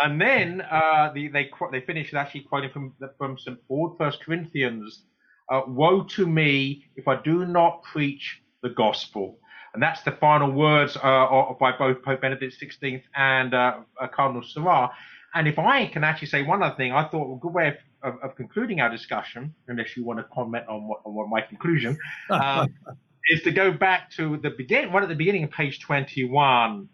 and 0.00 0.20
then 0.20 0.60
uh, 0.60 1.10
the, 1.14 1.28
they 1.28 1.50
they 1.72 1.80
finish 1.80 2.14
actually 2.14 2.42
quoting 2.42 2.70
from 2.70 2.94
from 3.16 3.38
St 3.38 3.58
Paul, 3.66 3.94
First 3.98 4.22
Corinthians, 4.24 5.02
uh, 5.50 5.62
"Woe 5.66 6.04
to 6.04 6.26
me 6.26 6.84
if 6.96 7.08
I 7.08 7.20
do 7.22 7.44
not 7.46 7.82
preach 7.82 8.40
the 8.62 8.70
gospel." 8.70 9.38
And 9.74 9.82
that's 9.82 10.02
the 10.02 10.12
final 10.12 10.50
words 10.50 10.96
uh, 10.96 11.52
by 11.60 11.72
both 11.76 12.02
Pope 12.02 12.20
Benedict 12.20 12.54
XVI 12.60 13.02
and 13.14 13.54
uh, 13.54 13.80
uh, 14.00 14.08
Cardinal 14.08 14.42
Sarah. 14.42 14.90
And 15.34 15.46
if 15.46 15.58
I 15.58 15.86
can 15.86 16.04
actually 16.04 16.28
say 16.28 16.42
one 16.42 16.62
other 16.62 16.74
thing, 16.74 16.92
I 16.92 17.06
thought 17.08 17.36
a 17.36 17.38
good 17.38 17.52
way 17.52 17.68
of, 17.68 18.14
of, 18.14 18.22
of 18.22 18.36
concluding 18.36 18.80
our 18.80 18.88
discussion, 18.88 19.54
unless 19.68 19.96
you 19.96 20.04
want 20.04 20.20
to 20.20 20.26
comment 20.32 20.64
on 20.68 20.88
what, 20.88 21.00
on 21.04 21.14
what 21.14 21.28
my 21.28 21.42
conclusion, 21.42 21.98
um, 22.30 22.74
is 23.28 23.42
to 23.42 23.50
go 23.50 23.70
back 23.70 24.10
to 24.12 24.38
the 24.38 24.50
beginning, 24.50 24.90
one 24.90 25.02
at 25.02 25.08
the 25.10 25.14
beginning 25.14 25.44
of 25.44 25.50
page 25.50 25.80
21, 25.80 26.88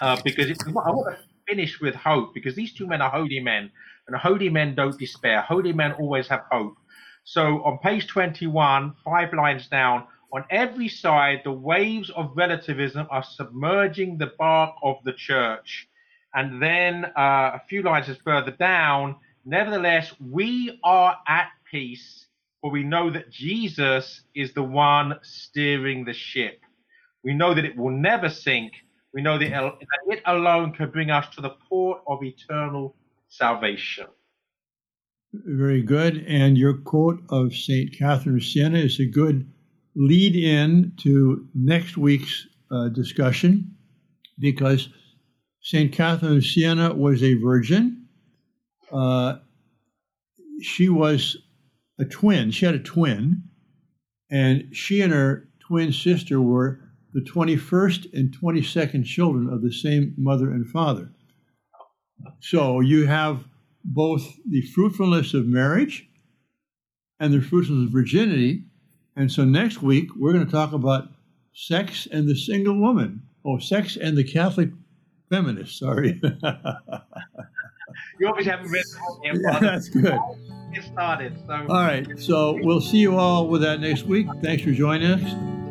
uh, 0.00 0.20
because 0.24 0.48
it, 0.48 0.58
I 0.66 0.70
want 0.70 1.16
to 1.16 1.22
finish 1.48 1.80
with 1.80 1.94
hope, 1.94 2.34
because 2.34 2.54
these 2.54 2.72
two 2.72 2.86
men 2.86 3.00
are 3.00 3.10
holy 3.10 3.40
men, 3.40 3.70
and 4.06 4.16
holy 4.16 4.48
men 4.48 4.74
don't 4.74 4.98
despair. 4.98 5.42
Holy 5.42 5.72
men 5.72 5.92
always 5.92 6.28
have 6.28 6.44
hope. 6.50 6.76
So 7.24 7.62
on 7.64 7.78
page 7.78 8.06
21, 8.08 8.94
five 9.04 9.32
lines 9.32 9.68
down, 9.68 10.06
on 10.32 10.44
every 10.50 10.88
side, 10.88 11.42
the 11.44 11.52
waves 11.52 12.10
of 12.10 12.32
relativism 12.34 13.06
are 13.10 13.22
submerging 13.22 14.16
the 14.16 14.32
bark 14.38 14.74
of 14.82 14.96
the 15.04 15.12
church. 15.12 15.88
And 16.34 16.62
then 16.62 17.04
uh, 17.04 17.52
a 17.54 17.62
few 17.68 17.82
lines 17.82 18.08
further 18.24 18.52
down, 18.52 19.16
nevertheless, 19.44 20.14
we 20.18 20.80
are 20.82 21.18
at 21.28 21.48
peace, 21.70 22.26
for 22.60 22.70
we 22.70 22.82
know 22.82 23.10
that 23.10 23.30
Jesus 23.30 24.22
is 24.34 24.54
the 24.54 24.62
one 24.62 25.18
steering 25.22 26.04
the 26.04 26.14
ship. 26.14 26.60
We 27.22 27.34
know 27.34 27.52
that 27.54 27.66
it 27.66 27.76
will 27.76 27.90
never 27.90 28.30
sink. 28.30 28.72
We 29.14 29.22
know 29.22 29.38
that 29.38 29.74
it 30.06 30.22
alone 30.26 30.72
can 30.72 30.90
bring 30.90 31.10
us 31.10 31.26
to 31.34 31.42
the 31.42 31.50
port 31.68 32.00
of 32.06 32.22
eternal 32.22 32.96
salvation. 33.28 34.06
Very 35.32 35.82
good. 35.82 36.24
And 36.26 36.58
your 36.58 36.78
quote 36.78 37.22
of 37.30 37.54
St. 37.54 37.96
Catherine 37.96 38.36
of 38.36 38.44
Siena 38.44 38.78
is 38.78 39.00
a 39.00 39.06
good 39.06 39.50
lead 39.94 40.36
in 40.36 40.92
to 40.98 41.46
next 41.54 41.96
week's 41.96 42.46
uh, 42.70 42.88
discussion 42.88 43.74
because 44.38 44.88
St. 45.62 45.92
Catherine 45.92 46.38
of 46.38 46.44
Siena 46.44 46.94
was 46.94 47.22
a 47.22 47.34
virgin. 47.34 48.06
Uh, 48.90 49.36
she 50.60 50.88
was 50.88 51.36
a 51.98 52.04
twin. 52.04 52.50
She 52.50 52.66
had 52.66 52.74
a 52.74 52.78
twin, 52.78 53.42
and 54.30 54.74
she 54.74 55.00
and 55.00 55.12
her 55.12 55.48
twin 55.60 55.92
sister 55.92 56.40
were 56.40 56.80
the 57.12 57.20
21st 57.20 58.12
and 58.14 58.36
22nd 58.36 59.04
children 59.04 59.48
of 59.52 59.62
the 59.62 59.72
same 59.72 60.14
mother 60.16 60.50
and 60.50 60.66
father. 60.68 61.10
So 62.40 62.80
you 62.80 63.06
have 63.06 63.44
both 63.84 64.26
the 64.48 64.62
fruitfulness 64.62 65.34
of 65.34 65.46
marriage 65.46 66.08
and 67.20 67.32
the 67.32 67.40
fruitfulness 67.40 67.88
of 67.88 67.92
virginity. 67.92 68.64
And 69.16 69.30
so 69.30 69.44
next 69.44 69.82
week, 69.82 70.08
we're 70.16 70.32
going 70.32 70.46
to 70.46 70.50
talk 70.50 70.72
about 70.72 71.08
sex 71.52 72.08
and 72.10 72.28
the 72.28 72.36
single 72.36 72.78
woman. 72.80 73.22
Oh, 73.44 73.58
sex 73.58 73.96
and 73.96 74.16
the 74.16 74.24
Catholic 74.24 74.70
feminist, 75.28 75.78
sorry. 75.78 76.20
you 78.20 78.28
obviously 78.28 78.50
haven't 78.50 78.70
read 78.70 78.84
the 78.84 79.40
Yeah, 79.44 79.58
that's 79.58 79.88
good. 79.88 80.18
Get 80.72 80.84
started. 80.84 81.36
So. 81.46 81.52
All 81.52 81.66
right. 81.66 82.06
So 82.18 82.58
we'll 82.62 82.80
see 82.80 82.98
you 82.98 83.16
all 83.16 83.48
with 83.48 83.62
that 83.62 83.80
next 83.80 84.04
week. 84.04 84.26
Thanks 84.42 84.62
for 84.62 84.72
joining 84.72 85.10
us. 85.10 85.61